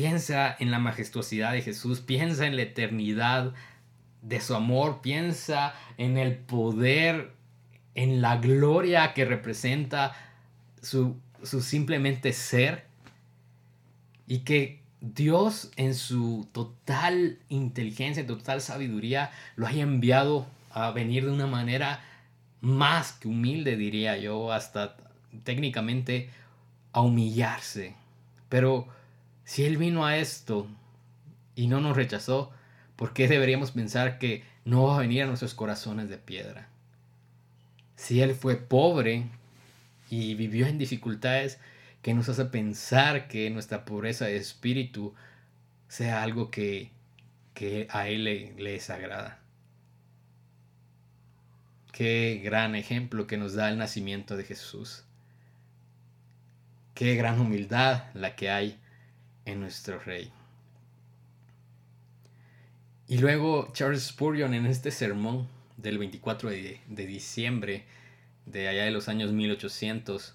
Piensa 0.00 0.56
en 0.58 0.70
la 0.70 0.78
majestuosidad 0.78 1.52
de 1.52 1.60
Jesús, 1.60 2.00
piensa 2.00 2.46
en 2.46 2.56
la 2.56 2.62
eternidad 2.62 3.52
de 4.22 4.40
su 4.40 4.54
amor, 4.54 5.02
piensa 5.02 5.74
en 5.98 6.16
el 6.16 6.36
poder, 6.36 7.32
en 7.94 8.22
la 8.22 8.38
gloria 8.38 9.12
que 9.12 9.26
representa 9.26 10.16
su, 10.80 11.20
simplemente 11.42 12.32
ser 12.32 12.86
y 14.26 14.38
que 14.38 14.80
Dios 15.02 15.70
en 15.76 15.94
su 15.94 16.48
total 16.52 17.38
inteligencia, 17.50 18.26
total 18.26 18.62
sabiduría, 18.62 19.30
lo 19.54 19.66
haya 19.66 19.82
enviado 19.82 20.46
a 20.70 20.92
venir 20.92 21.26
de 21.26 21.32
una 21.32 21.46
manera 21.46 22.02
más 22.62 23.12
que 23.12 23.28
humilde, 23.28 23.76
diría 23.76 24.16
yo, 24.16 24.50
hasta 24.50 24.96
técnicamente 25.44 26.30
a 26.94 27.02
humillarse. 27.02 27.96
Pero 28.48 28.88
si 29.50 29.64
Él 29.64 29.78
vino 29.78 30.06
a 30.06 30.16
esto 30.16 30.68
y 31.56 31.66
no 31.66 31.80
nos 31.80 31.96
rechazó, 31.96 32.52
¿por 32.94 33.12
qué 33.12 33.26
deberíamos 33.26 33.72
pensar 33.72 34.20
que 34.20 34.44
no 34.64 34.84
va 34.84 34.94
a 34.94 35.00
venir 35.00 35.24
a 35.24 35.26
nuestros 35.26 35.54
corazones 35.54 36.08
de 36.08 36.18
piedra? 36.18 36.68
Si 37.96 38.22
Él 38.22 38.36
fue 38.36 38.54
pobre 38.54 39.26
y 40.08 40.36
vivió 40.36 40.68
en 40.68 40.78
dificultades, 40.78 41.58
que 42.00 42.14
nos 42.14 42.28
hace 42.28 42.44
pensar 42.44 43.26
que 43.26 43.50
nuestra 43.50 43.84
pobreza 43.84 44.26
de 44.26 44.36
espíritu 44.36 45.16
sea 45.88 46.22
algo 46.22 46.52
que, 46.52 46.92
a 47.88 48.06
Él 48.06 48.22
le, 48.22 48.54
le 48.56 48.70
desagrada. 48.70 49.40
Qué 51.90 52.40
gran 52.44 52.76
ejemplo 52.76 53.26
que 53.26 53.36
nos 53.36 53.54
da 53.54 53.68
el 53.68 53.78
nacimiento 53.78 54.36
de 54.36 54.44
Jesús. 54.44 55.02
Qué 56.94 57.16
gran 57.16 57.40
humildad 57.40 58.04
la 58.14 58.36
que 58.36 58.48
hay 58.48 58.78
en 59.44 59.60
nuestro 59.60 59.98
Rey. 59.98 60.32
Y 63.08 63.18
luego 63.18 63.70
Charles 63.72 64.04
Spurgeon 64.04 64.54
en 64.54 64.66
este 64.66 64.90
sermón 64.90 65.48
del 65.76 65.98
24 65.98 66.50
de, 66.50 66.80
de 66.86 67.06
diciembre 67.06 67.84
de 68.46 68.68
allá 68.68 68.84
de 68.84 68.90
los 68.90 69.08
años 69.08 69.32
1800 69.32 70.34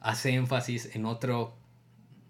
hace 0.00 0.34
énfasis 0.34 0.94
en 0.94 1.04
otro 1.06 1.54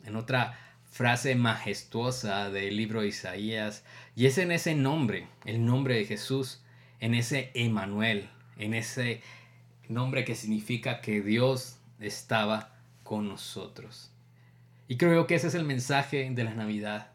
en 0.05 0.17
otra 0.17 0.59
frase 0.91 1.35
majestuosa 1.35 2.51
del 2.51 2.77
libro 2.77 3.01
de 3.01 3.09
Isaías 3.09 3.85
y 4.17 4.27
es 4.27 4.39
en 4.39 4.51
ese 4.51 4.75
nombre, 4.75 5.29
el 5.45 5.65
nombre 5.65 5.95
de 5.97 6.05
Jesús, 6.05 6.63
en 6.99 7.15
ese 7.15 7.51
Emanuel, 7.55 8.29
en 8.57 8.75
ese 8.75 9.23
nombre 9.89 10.25
que 10.25 10.35
significa 10.35 11.01
que 11.01 11.21
Dios 11.21 11.79
estaba 12.01 12.77
con 13.05 13.29
nosotros. 13.29 14.11
Y 14.91 14.97
creo 14.97 15.29
que 15.29 15.37
ese 15.37 15.47
es 15.47 15.55
el 15.55 15.65
mensaje 15.65 16.29
de 16.33 16.43
la 16.43 16.53
Navidad. 16.53 17.13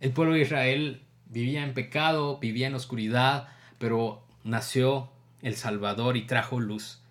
El 0.00 0.12
pueblo 0.12 0.32
de 0.32 0.40
Israel 0.40 1.02
vivía 1.26 1.62
en 1.62 1.74
pecado, 1.74 2.38
vivía 2.38 2.68
en 2.68 2.74
oscuridad, 2.74 3.48
pero 3.78 4.24
nació 4.44 5.10
el 5.42 5.56
Salvador 5.56 6.16
y 6.16 6.26
trajo 6.26 6.58
luz 6.58 7.02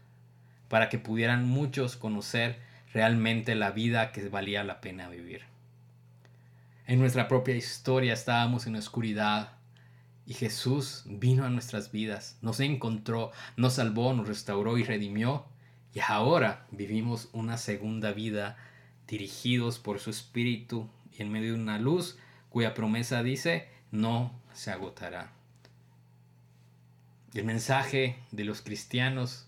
para 0.70 0.90
que 0.90 0.98
pudieran 0.98 1.46
muchos 1.48 1.98
conocer 1.98 2.60
realmente 2.96 3.54
la 3.54 3.70
vida 3.70 4.12
que 4.12 4.28
valía 4.28 4.64
la 4.64 4.82
pena 4.82 5.08
vivir. 5.08 5.44
En 6.88 6.98
nuestra 6.98 7.28
propia 7.28 7.56
historia 7.56 8.14
estábamos 8.14 8.66
en 8.66 8.76
oscuridad 8.76 9.52
y 10.26 10.34
Jesús 10.34 11.04
vino 11.06 11.46
a 11.46 11.52
nuestras 11.52 11.92
vidas, 11.92 12.40
nos 12.42 12.60
encontró, 12.60 13.32
nos 13.56 13.74
salvó, 13.74 14.14
nos 14.14 14.28
restauró 14.28 14.80
y 14.80 14.84
redimió 14.84 15.46
y 15.94 16.00
ahora 16.00 16.66
vivimos 16.72 17.30
una 17.34 17.58
segunda 17.58 18.14
vida 18.14 18.58
dirigidos 19.08 19.80
por 19.80 20.00
su 20.00 20.10
Espíritu 20.10 20.90
y 21.18 21.22
en 21.22 21.32
medio 21.32 21.54
de 21.54 21.60
una 21.60 21.80
luz 21.80 22.18
cuya 22.50 22.74
promesa 22.74 23.24
dice 23.24 23.68
no 23.92 24.32
se 24.54 24.72
agotará. 24.72 25.32
El 27.34 27.46
mensaje 27.46 28.18
de 28.32 28.46
los 28.46 28.62
cristianos 28.62 29.48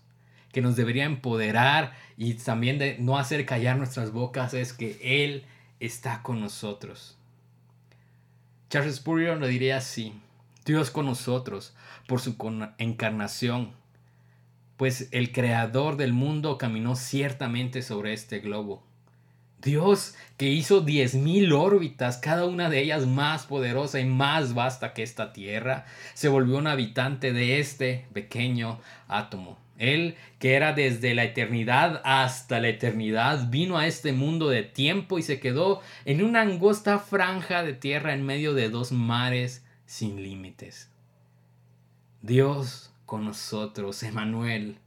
que 0.52 0.60
nos 0.60 0.76
debería 0.76 1.04
empoderar 1.04 1.92
y 2.16 2.34
también 2.34 2.78
de 2.78 2.96
no 2.98 3.18
hacer 3.18 3.46
callar 3.46 3.76
nuestras 3.76 4.12
bocas 4.12 4.54
es 4.54 4.72
que 4.72 4.98
Él 5.24 5.44
está 5.78 6.22
con 6.22 6.40
nosotros. 6.40 7.16
Charles 8.68 8.96
Spurgeon 8.96 9.40
lo 9.40 9.46
diría 9.46 9.78
así, 9.78 10.12
Dios 10.64 10.90
con 10.90 11.06
nosotros 11.06 11.74
por 12.06 12.20
su 12.20 12.36
encarnación, 12.78 13.72
pues 14.76 15.08
el 15.10 15.32
creador 15.32 15.96
del 15.96 16.12
mundo 16.12 16.58
caminó 16.58 16.96
ciertamente 16.96 17.82
sobre 17.82 18.12
este 18.12 18.40
globo. 18.40 18.82
Dios 19.62 20.14
que 20.38 20.48
hizo 20.48 20.80
diez 20.80 21.14
mil 21.14 21.52
órbitas, 21.52 22.16
cada 22.16 22.46
una 22.46 22.70
de 22.70 22.80
ellas 22.80 23.06
más 23.06 23.44
poderosa 23.44 24.00
y 24.00 24.06
más 24.06 24.54
vasta 24.54 24.94
que 24.94 25.02
esta 25.02 25.32
tierra, 25.32 25.84
se 26.14 26.28
volvió 26.28 26.56
un 26.56 26.66
habitante 26.66 27.32
de 27.32 27.60
este 27.60 28.06
pequeño 28.14 28.80
átomo. 29.06 29.58
Él, 29.76 30.16
que 30.38 30.54
era 30.54 30.72
desde 30.72 31.14
la 31.14 31.24
eternidad 31.24 32.02
hasta 32.04 32.60
la 32.60 32.68
eternidad, 32.68 33.48
vino 33.50 33.78
a 33.78 33.86
este 33.86 34.12
mundo 34.12 34.48
de 34.48 34.62
tiempo 34.62 35.18
y 35.18 35.22
se 35.22 35.40
quedó 35.40 35.80
en 36.04 36.22
una 36.22 36.42
angosta 36.42 36.98
franja 36.98 37.62
de 37.62 37.72
tierra 37.72 38.14
en 38.14 38.24
medio 38.24 38.54
de 38.54 38.68
dos 38.68 38.92
mares 38.92 39.64
sin 39.86 40.22
límites. 40.22 40.90
Dios 42.22 42.92
con 43.06 43.24
nosotros, 43.24 44.02
Emanuel, 44.02 44.78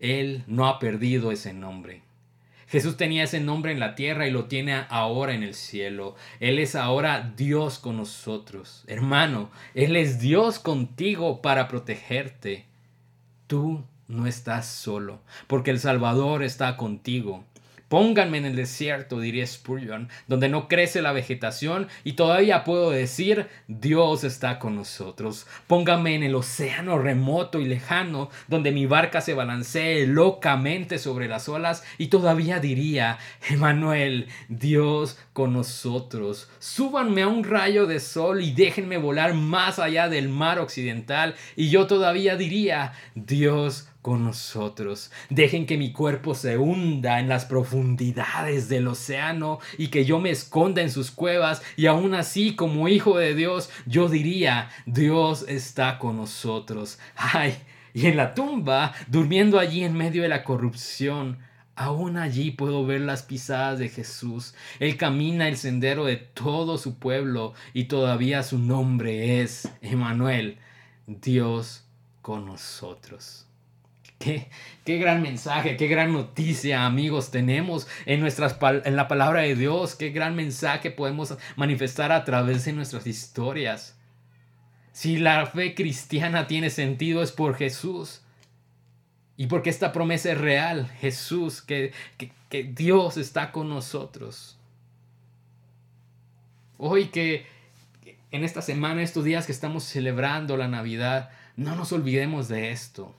Él 0.00 0.42
no 0.46 0.66
ha 0.66 0.78
perdido 0.78 1.30
ese 1.30 1.52
nombre. 1.52 2.02
Jesús 2.74 2.96
tenía 2.96 3.22
ese 3.22 3.38
nombre 3.38 3.70
en 3.70 3.78
la 3.78 3.94
tierra 3.94 4.26
y 4.26 4.32
lo 4.32 4.46
tiene 4.46 4.74
ahora 4.88 5.32
en 5.32 5.44
el 5.44 5.54
cielo. 5.54 6.16
Él 6.40 6.58
es 6.58 6.74
ahora 6.74 7.32
Dios 7.36 7.78
con 7.78 7.98
nosotros. 7.98 8.82
Hermano, 8.88 9.52
Él 9.74 9.94
es 9.94 10.18
Dios 10.18 10.58
contigo 10.58 11.40
para 11.40 11.68
protegerte. 11.68 12.64
Tú 13.46 13.84
no 14.08 14.26
estás 14.26 14.66
solo, 14.66 15.20
porque 15.46 15.70
el 15.70 15.78
Salvador 15.78 16.42
está 16.42 16.76
contigo. 16.76 17.44
Pónganme 17.88 18.38
en 18.38 18.46
el 18.46 18.56
desierto, 18.56 19.20
diría 19.20 19.46
Spurgeon, 19.46 20.08
donde 20.26 20.48
no 20.48 20.68
crece 20.68 21.02
la 21.02 21.12
vegetación 21.12 21.88
y 22.02 22.14
todavía 22.14 22.64
puedo 22.64 22.90
decir, 22.90 23.46
Dios 23.68 24.24
está 24.24 24.58
con 24.58 24.74
nosotros. 24.74 25.46
Pónganme 25.66 26.14
en 26.14 26.22
el 26.22 26.34
océano 26.34 26.98
remoto 26.98 27.60
y 27.60 27.66
lejano, 27.66 28.30
donde 28.48 28.72
mi 28.72 28.86
barca 28.86 29.20
se 29.20 29.34
balancee 29.34 30.06
locamente 30.06 30.98
sobre 30.98 31.28
las 31.28 31.48
olas 31.48 31.84
y 31.98 32.08
todavía 32.08 32.58
diría, 32.58 33.18
Emanuel, 33.48 34.28
Dios 34.48 35.18
con 35.32 35.52
nosotros. 35.52 36.48
Súbanme 36.58 37.22
a 37.22 37.28
un 37.28 37.44
rayo 37.44 37.86
de 37.86 38.00
sol 38.00 38.42
y 38.42 38.52
déjenme 38.52 38.96
volar 38.96 39.34
más 39.34 39.78
allá 39.78 40.08
del 40.08 40.28
mar 40.28 40.58
occidental 40.58 41.34
y 41.56 41.68
yo 41.68 41.86
todavía 41.86 42.36
diría, 42.36 42.92
Dios 43.14 43.88
con 44.04 44.22
nosotros. 44.22 45.10
Dejen 45.30 45.64
que 45.64 45.78
mi 45.78 45.90
cuerpo 45.90 46.34
se 46.34 46.58
hunda 46.58 47.20
en 47.20 47.28
las 47.30 47.46
profundidades 47.46 48.68
del 48.68 48.86
océano 48.86 49.60
y 49.78 49.88
que 49.88 50.04
yo 50.04 50.20
me 50.20 50.28
esconda 50.28 50.82
en 50.82 50.90
sus 50.90 51.10
cuevas 51.10 51.62
y 51.74 51.86
aún 51.86 52.12
así 52.12 52.54
como 52.54 52.88
hijo 52.88 53.16
de 53.16 53.34
Dios 53.34 53.70
yo 53.86 54.10
diría, 54.10 54.68
Dios 54.84 55.46
está 55.48 55.98
con 55.98 56.18
nosotros. 56.18 56.98
Ay, 57.16 57.56
y 57.94 58.04
en 58.04 58.18
la 58.18 58.34
tumba, 58.34 58.92
durmiendo 59.08 59.58
allí 59.58 59.84
en 59.84 59.94
medio 59.94 60.20
de 60.20 60.28
la 60.28 60.44
corrupción, 60.44 61.38
Aún 61.76 62.18
allí 62.18 62.52
puedo 62.52 62.86
ver 62.86 63.00
las 63.00 63.24
pisadas 63.24 63.80
de 63.80 63.88
Jesús. 63.88 64.54
Él 64.78 64.96
camina 64.96 65.48
el 65.48 65.56
sendero 65.56 66.04
de 66.04 66.18
todo 66.18 66.78
su 66.78 67.00
pueblo 67.00 67.54
y 67.72 67.86
todavía 67.86 68.44
su 68.44 68.60
nombre 68.60 69.40
es 69.40 69.68
Emanuel, 69.82 70.58
Dios 71.08 71.82
con 72.22 72.46
nosotros. 72.46 73.48
Qué, 74.84 74.98
gran 74.98 75.22
mensaje, 75.22 75.76
qué 75.76 75.86
gran 75.86 76.12
noticia, 76.12 76.86
amigos, 76.86 77.30
tenemos 77.30 77.86
en, 78.06 78.20
nuestras, 78.20 78.56
en 78.84 78.96
la 78.96 79.08
palabra 79.08 79.42
de 79.42 79.54
Dios. 79.54 79.94
Qué 79.94 80.10
gran 80.10 80.34
mensaje 80.34 80.90
podemos 80.90 81.36
manifestar 81.56 82.12
a 82.12 82.24
través 82.24 82.64
de 82.64 82.72
nuestras 82.72 83.06
historias. 83.06 83.96
Si 84.92 85.16
la 85.16 85.46
fe 85.46 85.74
cristiana 85.74 86.46
tiene 86.46 86.70
sentido 86.70 87.22
es 87.22 87.32
por 87.32 87.56
Jesús. 87.56 88.22
Y 89.36 89.46
porque 89.48 89.70
esta 89.70 89.92
promesa 89.92 90.30
es 90.30 90.38
real, 90.38 90.88
Jesús, 91.00 91.60
que, 91.60 91.92
que 92.18 92.62
Dios 92.62 93.16
está 93.16 93.50
con 93.50 93.68
nosotros. 93.68 94.58
Hoy 96.78 97.06
que 97.06 97.46
en 98.30 98.44
esta 98.44 98.62
semana, 98.62 99.02
estos 99.02 99.24
días 99.24 99.46
que 99.46 99.52
estamos 99.52 99.82
celebrando 99.84 100.56
la 100.56 100.68
Navidad, 100.68 101.30
no 101.56 101.74
nos 101.74 101.90
olvidemos 101.92 102.48
de 102.48 102.70
esto 102.70 103.14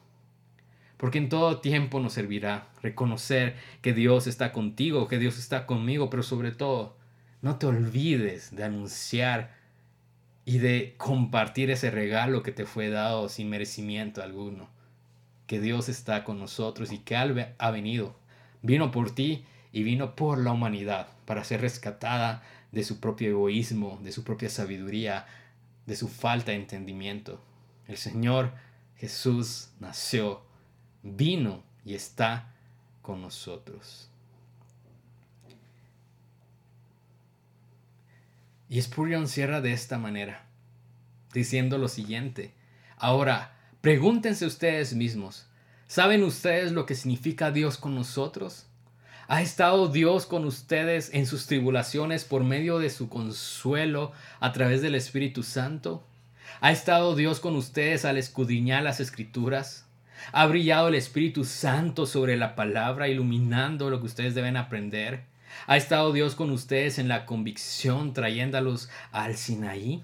porque 1.06 1.20
en 1.20 1.30
todo 1.30 1.60
tiempo 1.60 2.00
nos 2.00 2.14
servirá 2.14 2.68
reconocer 2.82 3.58
que 3.84 3.94
Dios 3.94 4.26
está 4.26 4.52
contigo, 4.52 5.08
que 5.08 5.20
Dios 5.20 5.38
está 5.38 5.68
conmigo, 5.68 6.10
pero 6.10 6.24
sobre 6.24 6.52
todo, 6.52 6.98
no 7.44 7.60
te 7.60 7.68
olvides 7.68 8.56
de 8.56 8.64
anunciar 8.64 9.54
y 10.46 10.58
de 10.58 10.96
compartir 10.98 11.70
ese 11.70 11.92
regalo 11.92 12.42
que 12.42 12.52
te 12.52 12.66
fue 12.66 12.90
dado 12.90 13.30
sin 13.30 13.52
merecimiento 13.52 14.24
alguno. 14.24 14.68
Que 15.46 15.60
Dios 15.60 15.90
está 15.90 16.24
con 16.24 16.40
nosotros 16.40 16.92
y 16.92 16.98
que 16.98 17.16
ha 17.16 17.70
venido. 17.70 18.16
Vino 18.64 18.90
por 18.90 19.14
ti 19.14 19.46
y 19.72 19.84
vino 19.84 20.16
por 20.16 20.40
la 20.40 20.54
humanidad 20.54 21.10
para 21.26 21.44
ser 21.44 21.62
rescatada 21.62 22.42
de 22.72 22.84
su 22.84 23.00
propio 23.00 23.30
egoísmo, 23.30 24.00
de 24.02 24.12
su 24.12 24.24
propia 24.24 24.50
sabiduría, 24.50 25.28
de 25.86 25.98
su 25.98 26.08
falta 26.08 26.50
de 26.50 26.58
entendimiento. 26.58 27.40
El 27.88 27.98
Señor 27.98 28.54
Jesús 28.98 29.70
nació 29.80 30.42
vino 31.06 31.64
y 31.86 31.94
está 31.94 32.52
con 33.02 33.22
nosotros. 33.22 34.10
Y 38.68 38.82
Spurgeon 38.82 39.28
cierra 39.28 39.62
de 39.62 39.72
esta 39.72 40.00
manera, 40.00 40.48
diciendo 41.32 41.78
lo 41.78 41.88
siguiente. 41.88 42.52
Ahora, 42.98 43.54
pregúntense 43.82 44.48
ustedes 44.48 44.96
mismos, 44.96 45.46
¿saben 45.88 46.24
ustedes 46.24 46.72
lo 46.72 46.88
que 46.88 46.96
significa 46.96 47.52
Dios 47.52 47.78
con 47.78 47.94
nosotros? 47.94 48.66
¿Ha 49.28 49.42
estado 49.42 49.88
Dios 49.88 50.26
con 50.26 50.46
ustedes 50.46 51.12
en 51.14 51.28
sus 51.28 51.46
tribulaciones 51.46 52.26
por 52.26 52.44
medio 52.44 52.80
de 52.80 52.90
su 52.90 53.10
consuelo 53.10 54.12
a 54.40 54.52
través 54.52 54.82
del 54.82 54.96
Espíritu 54.96 55.44
Santo? 55.44 56.04
¿Ha 56.62 56.72
estado 56.72 57.16
Dios 57.16 57.40
con 57.40 57.56
ustedes 57.56 58.06
al 58.06 58.18
escudriñar 58.18 58.84
las 58.84 59.00
escrituras? 59.00 59.85
¿Ha 60.32 60.46
brillado 60.48 60.88
el 60.88 60.96
Espíritu 60.96 61.44
Santo 61.44 62.06
sobre 62.06 62.38
la 62.38 62.56
palabra, 62.56 63.08
iluminando 63.08 63.90
lo 63.90 64.00
que 64.00 64.08
ustedes 64.08 64.36
deben 64.36 64.58
aprender? 64.58 65.24
¿Ha 65.68 65.78
estado 65.78 66.12
Dios 66.14 66.36
con 66.36 66.52
ustedes 66.52 67.00
en 67.00 67.08
la 67.08 67.26
convicción, 67.26 68.14
trayéndolos 68.14 68.90
al 69.12 69.36
Sinaí? 69.36 70.04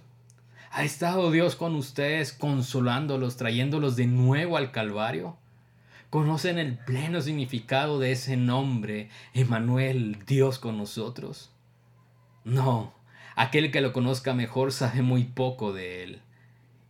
¿Ha 0.72 0.84
estado 0.84 1.32
Dios 1.32 1.56
con 1.56 1.76
ustedes 1.76 2.32
consolándolos, 2.32 3.36
trayéndolos 3.36 3.96
de 3.96 4.08
nuevo 4.08 4.58
al 4.58 4.72
Calvario? 4.72 5.38
¿Conocen 6.10 6.58
el 6.58 6.78
pleno 6.78 7.22
significado 7.22 8.00
de 8.00 8.12
ese 8.12 8.38
nombre, 8.38 9.10
Emanuel, 9.34 10.20
Dios 10.26 10.60
con 10.60 10.78
nosotros? 10.78 11.52
No, 12.44 12.94
aquel 13.36 13.72
que 13.72 13.82
lo 13.82 13.94
conozca 13.94 14.34
mejor 14.34 14.72
sabe 14.72 15.02
muy 15.02 15.26
poco 15.26 15.74
de 15.74 16.04
él. 16.04 16.22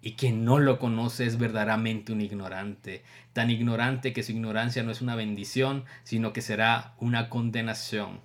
Y 0.01 0.13
quien 0.13 0.43
no 0.43 0.57
lo 0.57 0.79
conoce 0.79 1.25
es 1.25 1.37
verdaderamente 1.37 2.11
un 2.11 2.21
ignorante, 2.21 3.03
tan 3.33 3.51
ignorante 3.51 4.13
que 4.13 4.23
su 4.23 4.31
ignorancia 4.31 4.81
no 4.81 4.91
es 4.91 5.01
una 5.01 5.15
bendición, 5.15 5.85
sino 6.03 6.33
que 6.33 6.41
será 6.41 6.95
una 6.97 7.29
condenación. 7.29 8.19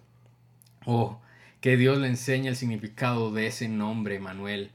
Oh, 0.86 1.20
que 1.60 1.76
Dios 1.76 1.98
le 1.98 2.08
enseñe 2.08 2.48
el 2.48 2.56
significado 2.56 3.30
de 3.32 3.48
ese 3.48 3.68
nombre, 3.68 4.16
Emanuel, 4.16 4.70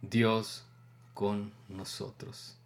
Dios 0.00 0.64
con 1.12 1.52
nosotros. 1.68 2.56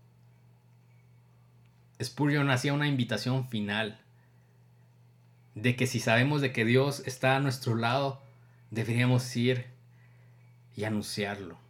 Spurgeon 2.03 2.51
hacía 2.51 2.73
una 2.73 2.89
invitación 2.89 3.49
final 3.49 3.99
de 5.55 5.77
que 5.77 5.87
si 5.87 6.01
sabemos 6.01 6.41
de 6.41 6.53
que 6.53 6.65
Dios 6.65 7.03
está 7.07 7.37
a 7.37 7.41
nuestro 7.41 7.75
lado, 7.75 8.21
deberíamos 8.71 9.35
ir 9.37 9.67
y 10.77 10.85
anunciarlo. 10.85 11.64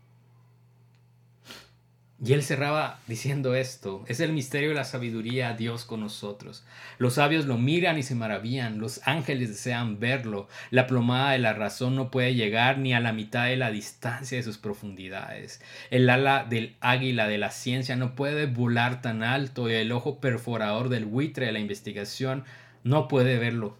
Y 2.23 2.33
él 2.33 2.45
cerraba 2.45 3.01
diciendo 3.09 3.55
esto, 3.57 4.05
es 4.07 4.21
el 4.21 4.33
misterio 4.33 4.69
de 4.69 4.77
la 4.77 4.85
sabiduría, 4.85 5.55
Dios 5.55 5.85
con 5.85 6.01
nosotros. 6.01 6.65
Los 6.97 7.15
sabios 7.15 7.47
lo 7.47 7.59
miran 7.59 7.99
y 7.99 8.05
se 8.05 8.15
maravillan, 8.15 8.79
los 8.79 9.01
ángeles 9.07 9.49
desean 9.49 9.99
verlo, 9.99 10.49
la 10.71 10.87
plomada 10.87 11.33
de 11.33 11.41
la 11.41 11.55
razón 11.55 11.97
no 11.97 12.13
puede 12.13 12.35
llegar 12.35 12.79
ni 12.79 12.95
a 12.95 13.01
la 13.01 13.13
mitad 13.13 13.47
de 13.47 13.57
la 13.57 13.73
distancia 13.73 14.39
de 14.39 14.45
sus 14.45 14.59
profundidades. 14.59 15.61
El 15.91 16.09
ala 16.09 16.47
del 16.49 16.77
águila 16.81 17.27
de 17.27 17.39
la 17.39 17.51
ciencia 17.51 17.97
no 17.97 18.15
puede 18.15 18.47
volar 18.47 19.03
tan 19.03 19.25
alto 19.25 19.69
y 19.69 19.75
el 19.75 19.91
ojo 19.91 20.21
perforador 20.21 20.91
del 20.91 21.07
buitre 21.07 21.47
de 21.47 21.53
la 21.53 21.59
investigación 21.59 22.45
no 22.85 23.09
puede 23.09 23.39
verlo 23.39 23.77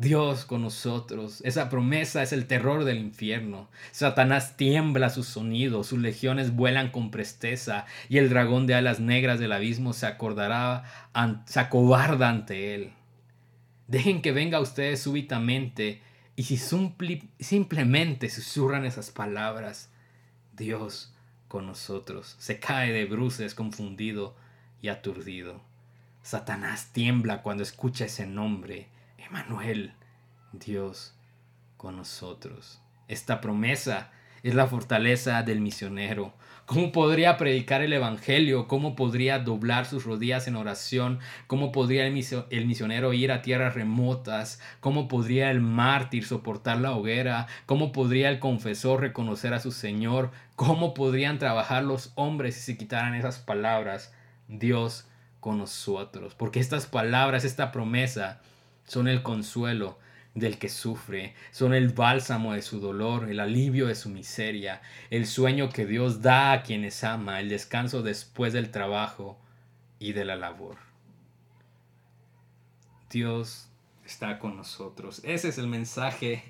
Dios 0.00 0.46
con 0.46 0.62
nosotros. 0.62 1.42
Esa 1.44 1.68
promesa 1.68 2.22
es 2.22 2.32
el 2.32 2.46
terror 2.46 2.84
del 2.84 2.96
infierno. 2.96 3.68
Satanás 3.92 4.56
tiembla 4.56 5.10
su 5.10 5.22
sonido, 5.22 5.84
sus 5.84 5.98
legiones 5.98 6.56
vuelan 6.56 6.90
con 6.90 7.10
presteza 7.10 7.84
y 8.08 8.16
el 8.16 8.30
dragón 8.30 8.66
de 8.66 8.74
alas 8.74 8.98
negras 8.98 9.38
del 9.38 9.52
abismo 9.52 9.92
se 9.92 10.06
acordará, 10.06 10.84
se 11.44 11.60
acobarda 11.60 12.30
ante 12.30 12.74
él. 12.74 12.94
Dejen 13.88 14.22
que 14.22 14.32
venga 14.32 14.56
a 14.56 14.62
ustedes 14.62 15.02
súbitamente 15.02 16.00
y 16.34 16.44
si 16.44 16.56
simplemente 17.38 18.30
susurran 18.30 18.86
esas 18.86 19.10
palabras, 19.10 19.90
Dios 20.56 21.12
con 21.46 21.66
nosotros, 21.66 22.36
se 22.38 22.58
cae 22.58 22.90
de 22.90 23.04
bruces 23.04 23.54
confundido 23.54 24.34
y 24.80 24.88
aturdido. 24.88 25.60
Satanás 26.22 26.88
tiembla 26.94 27.42
cuando 27.42 27.62
escucha 27.62 28.06
ese 28.06 28.26
nombre 28.26 28.88
Emanuel, 29.20 29.92
Dios 30.52 31.14
con 31.76 31.96
nosotros. 31.96 32.80
Esta 33.08 33.40
promesa 33.40 34.10
es 34.42 34.54
la 34.54 34.66
fortaleza 34.66 35.42
del 35.42 35.60
misionero. 35.60 36.32
¿Cómo 36.64 36.92
podría 36.92 37.36
predicar 37.36 37.82
el 37.82 37.92
Evangelio? 37.92 38.68
¿Cómo 38.68 38.94
podría 38.94 39.40
doblar 39.40 39.86
sus 39.86 40.04
rodillas 40.04 40.46
en 40.46 40.56
oración? 40.56 41.18
¿Cómo 41.46 41.72
podría 41.72 42.06
el, 42.06 42.12
misionero 42.66 43.12
ir 43.12 43.32
a 43.32 43.42
tierras 43.42 43.74
remotas? 43.74 44.60
¿Cómo 44.80 45.08
podría 45.08 45.50
el 45.50 45.60
mártir 45.60 46.24
soportar 46.24 46.78
la 46.78 46.92
hoguera? 46.92 47.48
¿Cómo 47.66 47.92
podría 47.92 48.30
el 48.30 48.38
confesor 48.38 49.00
reconocer 49.00 49.52
a 49.52 49.60
su 49.60 49.72
Señor? 49.72 50.30
¿Cómo 50.54 50.94
podrían 50.94 51.38
trabajar 51.38 51.82
los 51.82 52.12
hombres 52.14 52.54
si 52.54 52.60
se 52.60 52.78
quitaran 52.78 53.14
esas 53.14 53.38
palabras? 53.38 54.14
Dios 54.46 55.08
con 55.40 55.58
nosotros. 55.58 56.34
Porque 56.34 56.60
estas 56.60 56.86
palabras, 56.86 57.44
esta 57.44 57.72
promesa, 57.72 58.40
son 58.90 59.06
el 59.06 59.22
consuelo 59.22 60.00
del 60.34 60.58
que 60.58 60.68
sufre, 60.68 61.36
son 61.52 61.74
el 61.74 61.90
bálsamo 61.90 62.54
de 62.54 62.62
su 62.62 62.80
dolor, 62.80 63.30
el 63.30 63.38
alivio 63.38 63.86
de 63.86 63.94
su 63.94 64.08
miseria, 64.08 64.82
el 65.10 65.28
sueño 65.28 65.68
que 65.70 65.86
Dios 65.86 66.22
da 66.22 66.50
a 66.50 66.62
quienes 66.64 67.04
ama, 67.04 67.38
el 67.38 67.48
descanso 67.48 68.02
después 68.02 68.52
del 68.52 68.72
trabajo 68.72 69.38
y 70.00 70.12
de 70.12 70.24
la 70.24 70.34
labor. 70.34 70.76
Dios 73.08 73.68
está 74.04 74.40
con 74.40 74.56
nosotros. 74.56 75.20
Ese 75.22 75.50
es 75.50 75.58
el 75.58 75.68
mensaje 75.68 76.42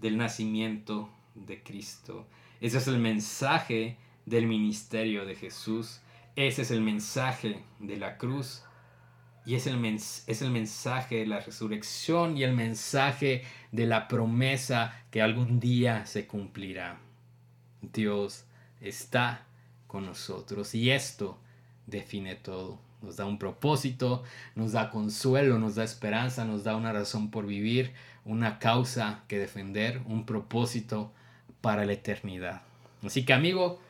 del 0.00 0.16
nacimiento 0.16 1.10
de 1.34 1.62
Cristo. 1.62 2.26
Ese 2.62 2.78
es 2.78 2.88
el 2.88 2.98
mensaje 2.98 3.98
del 4.24 4.46
ministerio 4.46 5.26
de 5.26 5.34
Jesús. 5.34 6.00
Ese 6.36 6.62
es 6.62 6.70
el 6.70 6.80
mensaje 6.80 7.62
de 7.80 7.98
la 7.98 8.16
cruz 8.16 8.62
y 9.46 9.54
es 9.54 9.68
el, 9.68 9.82
es 9.84 10.42
el 10.42 10.50
mensaje 10.50 11.20
de 11.20 11.26
la 11.26 11.38
resurrección 11.38 12.36
y 12.36 12.42
el 12.42 12.52
mensaje 12.52 13.44
de 13.70 13.86
la 13.86 14.08
promesa 14.08 15.04
que 15.10 15.22
algún 15.22 15.60
día 15.60 16.04
se 16.04 16.26
cumplirá. 16.26 16.98
Dios 17.80 18.44
está 18.80 19.46
con 19.86 20.04
nosotros 20.04 20.74
y 20.74 20.90
esto 20.90 21.38
define 21.86 22.34
todo. 22.34 22.80
Nos 23.02 23.16
da 23.16 23.24
un 23.24 23.38
propósito, 23.38 24.24
nos 24.56 24.72
da 24.72 24.90
consuelo, 24.90 25.60
nos 25.60 25.76
da 25.76 25.84
esperanza, 25.84 26.44
nos 26.44 26.64
da 26.64 26.74
una 26.74 26.92
razón 26.92 27.30
por 27.30 27.46
vivir, 27.46 27.92
una 28.24 28.58
causa 28.58 29.22
que 29.28 29.38
defender, 29.38 30.02
un 30.06 30.26
propósito 30.26 31.12
para 31.60 31.84
la 31.84 31.92
eternidad. 31.92 32.62
Así 33.04 33.24
que 33.24 33.32
amigo, 33.32 33.80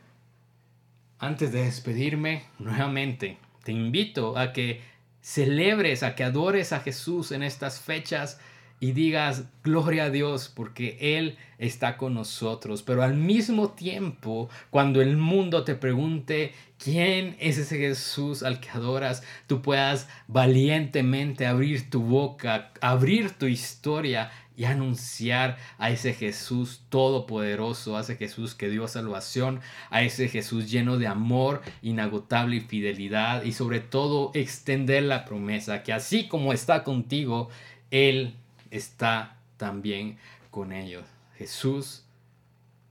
antes 1.18 1.50
de 1.50 1.64
despedirme, 1.64 2.44
nuevamente 2.58 3.38
te 3.64 3.72
invito 3.72 4.36
a 4.36 4.52
que 4.52 4.95
celebres, 5.26 6.04
a 6.04 6.14
que 6.14 6.22
adores 6.22 6.72
a 6.72 6.78
Jesús 6.78 7.32
en 7.32 7.42
estas 7.42 7.80
fechas 7.80 8.38
y 8.78 8.92
digas 8.92 9.46
gloria 9.64 10.04
a 10.04 10.10
Dios 10.10 10.52
porque 10.54 10.98
Él 11.00 11.36
está 11.58 11.96
con 11.96 12.14
nosotros. 12.14 12.84
Pero 12.84 13.02
al 13.02 13.14
mismo 13.14 13.70
tiempo, 13.70 14.48
cuando 14.70 15.02
el 15.02 15.16
mundo 15.16 15.64
te 15.64 15.74
pregunte 15.74 16.52
quién 16.78 17.34
es 17.40 17.58
ese 17.58 17.76
Jesús 17.76 18.44
al 18.44 18.60
que 18.60 18.70
adoras, 18.70 19.24
tú 19.48 19.62
puedas 19.62 20.08
valientemente 20.28 21.44
abrir 21.44 21.90
tu 21.90 22.02
boca, 22.02 22.70
abrir 22.80 23.32
tu 23.32 23.46
historia 23.46 24.30
y 24.56 24.64
anunciar 24.64 25.58
a 25.78 25.90
ese 25.90 26.14
Jesús 26.14 26.82
todopoderoso, 26.88 27.96
a 27.96 28.00
ese 28.00 28.16
Jesús 28.16 28.54
que 28.54 28.68
dio 28.68 28.88
salvación, 28.88 29.60
a 29.90 30.02
ese 30.02 30.28
Jesús 30.28 30.70
lleno 30.70 30.98
de 30.98 31.06
amor, 31.06 31.62
inagotable 31.82 32.56
y 32.56 32.60
fidelidad 32.60 33.42
y 33.42 33.52
sobre 33.52 33.80
todo 33.80 34.30
extender 34.34 35.02
la 35.02 35.24
promesa 35.24 35.82
que 35.82 35.92
así 35.92 36.28
como 36.28 36.52
está 36.52 36.84
contigo, 36.84 37.50
Él 37.90 38.34
está 38.70 39.36
también 39.56 40.18
con 40.50 40.72
ellos. 40.72 41.04
Jesús 41.36 42.04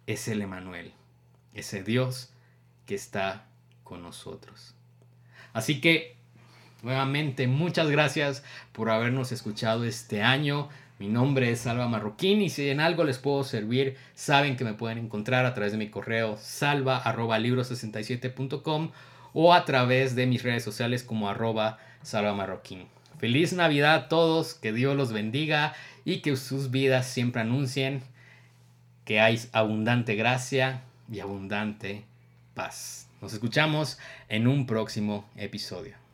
es 0.07 0.27
el 0.27 0.41
Emanuel, 0.41 0.93
ese 1.53 1.83
Dios 1.83 2.29
que 2.85 2.95
está 2.95 3.45
con 3.83 4.03
nosotros. 4.03 4.75
Así 5.53 5.81
que, 5.81 6.15
nuevamente, 6.83 7.47
muchas 7.47 7.89
gracias 7.89 8.43
por 8.71 8.89
habernos 8.89 9.31
escuchado 9.31 9.85
este 9.85 10.21
año. 10.21 10.69
Mi 10.97 11.09
nombre 11.09 11.51
es 11.51 11.59
Salva 11.59 11.89
Marroquín 11.89 12.41
y 12.41 12.49
si 12.49 12.69
en 12.69 12.79
algo 12.79 13.03
les 13.03 13.17
puedo 13.17 13.43
servir, 13.43 13.97
saben 14.13 14.55
que 14.55 14.63
me 14.63 14.75
pueden 14.75 14.97
encontrar 14.97 15.45
a 15.45 15.53
través 15.53 15.73
de 15.73 15.77
mi 15.77 15.89
correo 15.89 16.37
salva.libro67.com 16.37 18.91
o 19.33 19.53
a 19.53 19.65
través 19.65 20.15
de 20.15 20.25
mis 20.25 20.41
redes 20.41 20.63
sociales 20.63 21.03
como 21.03 21.29
arroba 21.29 21.79
salva 22.01 22.33
marroquín. 22.33 22.85
Feliz 23.17 23.51
Navidad 23.51 23.95
a 23.95 24.07
todos, 24.07 24.53
que 24.53 24.71
Dios 24.71 24.95
los 24.95 25.11
bendiga 25.11 25.73
y 26.05 26.21
que 26.21 26.37
sus 26.37 26.71
vidas 26.71 27.07
siempre 27.07 27.41
anuncien 27.41 28.01
que 29.03 29.19
hay 29.19 29.37
abundante 29.51 30.15
gracia 30.15 30.83
y 31.11 31.19
abundante 31.19 32.05
paz. 32.53 33.09
Nos 33.21 33.33
escuchamos 33.33 33.99
en 34.29 34.47
un 34.47 34.65
próximo 34.65 35.29
episodio. 35.35 36.04